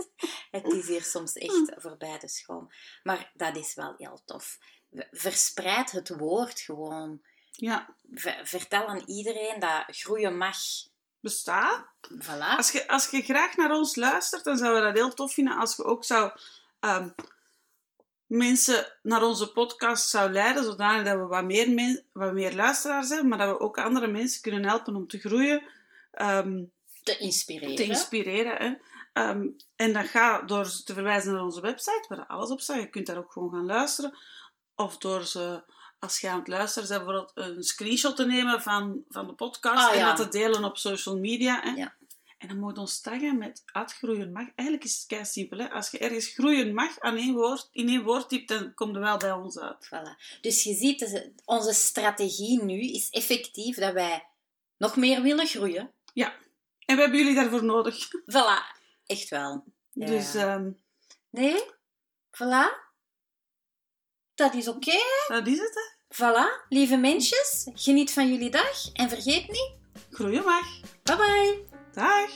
Het 0.51 0.65
is 0.65 0.87
hier 0.87 1.03
soms 1.03 1.33
echt 1.33 1.73
voorbij 1.75 2.19
de 2.19 2.27
schoon. 2.27 2.71
Maar 3.03 3.31
dat 3.33 3.57
is 3.57 3.73
wel 3.73 3.93
heel 3.97 4.21
tof. 4.25 4.57
Verspreid 5.11 5.91
het 5.91 6.09
woord 6.09 6.59
gewoon. 6.59 7.21
Ja, 7.51 7.95
vertel 8.43 8.87
aan 8.87 9.03
iedereen 9.05 9.59
dat 9.59 9.83
groeien 9.87 10.37
mag. 10.37 10.57
bestaat. 11.19 11.85
Voilà. 12.19 12.57
Als 12.57 12.71
je, 12.71 12.87
als 12.87 13.09
je 13.09 13.21
graag 13.21 13.55
naar 13.55 13.71
ons 13.71 13.95
luistert, 13.95 14.43
dan 14.43 14.57
zouden 14.57 14.81
we 14.81 14.87
dat 14.87 14.97
heel 14.97 15.13
tof 15.13 15.33
vinden 15.33 15.57
als 15.57 15.75
je 15.75 15.83
ook 15.83 16.03
zou 16.03 16.31
ehm, 16.79 17.09
mensen 18.37 18.85
naar 19.01 19.23
onze 19.23 19.51
podcast 19.51 20.09
zou 20.09 20.31
leiden, 20.31 20.63
zodanig 20.63 21.05
dat 21.05 21.17
we 21.17 21.25
wat 21.25 21.43
meer, 21.43 21.69
men- 21.71 22.03
wat 22.11 22.33
meer 22.33 22.55
luisteraars 22.55 23.09
hebben, 23.09 23.27
maar 23.27 23.37
dat 23.37 23.49
we 23.49 23.59
ook 23.59 23.77
andere 23.77 24.07
mensen 24.07 24.41
kunnen 24.41 24.65
helpen 24.65 24.95
om 24.95 25.07
te 25.07 25.19
groeien, 25.19 25.63
ehm, 26.11 26.63
Te 27.03 27.17
inspireren. 27.17 27.75
te 27.75 27.83
inspireren. 27.83 28.55
Hè. 28.57 28.73
Ehm, 29.13 29.47
en 29.75 29.93
dat 29.93 30.05
gaat 30.07 30.47
door 30.47 30.65
ze 30.65 30.83
te 30.83 30.93
verwijzen 30.93 31.33
naar 31.33 31.43
onze 31.43 31.61
website, 31.61 32.05
waar 32.07 32.25
alles 32.25 32.49
op 32.49 32.59
staat. 32.61 32.79
Je 32.79 32.89
kunt 32.89 33.05
daar 33.07 33.17
ook 33.17 33.31
gewoon 33.31 33.49
gaan 33.51 33.65
luisteren. 33.65 34.17
Of 34.75 34.97
door 34.97 35.23
ze, 35.25 35.63
als 35.99 36.19
je 36.19 36.29
aan 36.29 36.39
het 36.39 36.47
luisteren 36.47 36.89
bent, 36.89 37.05
bijvoorbeeld 37.05 37.31
een 37.57 37.63
screenshot 37.63 38.15
te 38.15 38.25
nemen 38.25 38.61
van, 38.61 39.03
van 39.09 39.27
de 39.27 39.33
podcast 39.33 39.87
Ah, 39.87 39.93
en 39.93 39.99
ja. 39.99 40.13
dat 40.15 40.31
te 40.31 40.37
delen 40.37 40.63
op 40.63 40.77
social 40.77 41.17
media. 41.17 41.59
Hè. 41.61 41.69
Ja. 41.71 41.93
En 42.43 42.49
dan 42.49 42.59
moet 42.59 42.75
je 42.75 42.81
ons 42.81 43.01
taggen 43.01 43.37
met 43.37 43.63
groeien 43.73 44.31
mag. 44.31 44.47
Eigenlijk 44.55 44.87
is 44.87 44.97
het 44.97 45.07
kei 45.07 45.25
simpel. 45.25 45.57
Hè? 45.57 45.69
Als 45.69 45.91
je 45.91 45.97
ergens 45.97 46.27
groeien 46.27 46.73
mag 46.73 46.99
aan 46.99 47.15
één 47.15 47.33
woord, 47.33 47.69
in 47.71 47.87
één 47.87 48.03
woord 48.03 48.29
typt, 48.29 48.47
dan 48.47 48.73
komt 48.73 48.95
er 48.95 49.01
wel 49.01 49.17
bij 49.17 49.31
ons 49.31 49.59
uit. 49.59 49.85
Voilà. 49.85 50.39
Dus 50.41 50.63
je 50.63 50.73
ziet, 50.73 50.99
dat 50.99 51.29
onze 51.45 51.73
strategie 51.73 52.63
nu 52.63 52.79
is 52.81 53.09
effectief 53.09 53.75
dat 53.75 53.93
wij 53.93 54.25
nog 54.77 54.95
meer 54.95 55.21
willen 55.21 55.47
groeien. 55.47 55.91
Ja. 56.13 56.33
En 56.85 56.95
we 56.95 57.01
hebben 57.01 57.19
jullie 57.19 57.35
daarvoor 57.35 57.63
nodig. 57.63 58.07
Voilà. 58.33 58.81
Echt 59.05 59.29
wel. 59.29 59.63
Ja. 59.91 60.05
Dus 60.05 60.35
ehm, 60.35 60.71
Nee? 61.29 61.63
Voilà. 62.31 62.81
Dat 64.35 64.53
is 64.53 64.67
oké. 64.67 64.99
dat 65.27 65.47
is 65.47 65.59
het. 65.59 65.73
Hè? 65.73 66.15
Voilà. 66.15 66.67
Lieve 66.69 66.97
mensjes, 66.97 67.69
geniet 67.73 68.11
van 68.11 68.31
jullie 68.31 68.51
dag. 68.51 68.91
En 68.93 69.09
vergeet 69.09 69.47
niet, 69.47 69.71
Groeien 70.09 70.43
mag. 70.43 70.79
bye 71.03 71.15
bye. 71.15 71.72
Dag. 71.93 72.29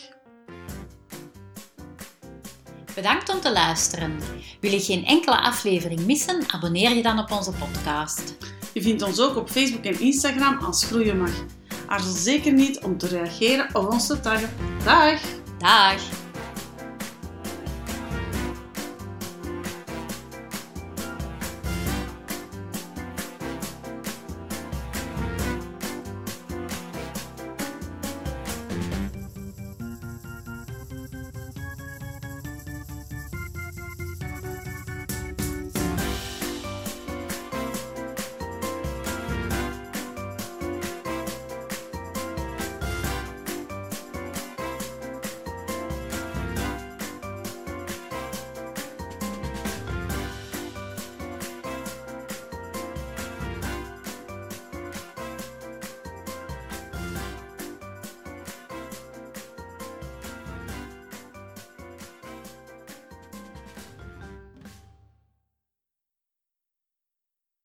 Bedankt 2.95 3.29
om 3.29 3.41
te 3.41 3.51
luisteren. 3.51 4.19
Wil 4.61 4.71
je 4.71 4.79
geen 4.79 5.05
enkele 5.05 5.41
aflevering 5.41 6.05
missen? 6.05 6.43
Abonneer 6.47 6.95
je 6.95 7.01
dan 7.01 7.19
op 7.19 7.31
onze 7.31 7.51
podcast. 7.51 8.35
Je 8.73 8.81
vindt 8.81 9.01
ons 9.01 9.21
ook 9.21 9.35
op 9.35 9.49
Facebook 9.49 9.83
en 9.83 9.99
Instagram 9.99 10.57
als 10.57 10.85
Groeien 10.85 11.17
mag. 11.17 11.43
Aarzel 11.87 12.11
zeker 12.11 12.53
niet 12.53 12.79
om 12.79 12.97
te 12.97 13.07
reageren 13.07 13.75
of 13.75 13.85
ons 13.85 14.07
te 14.07 14.19
taggen. 14.19 14.49
Dag! 14.83 15.21
Dag! 15.57 16.26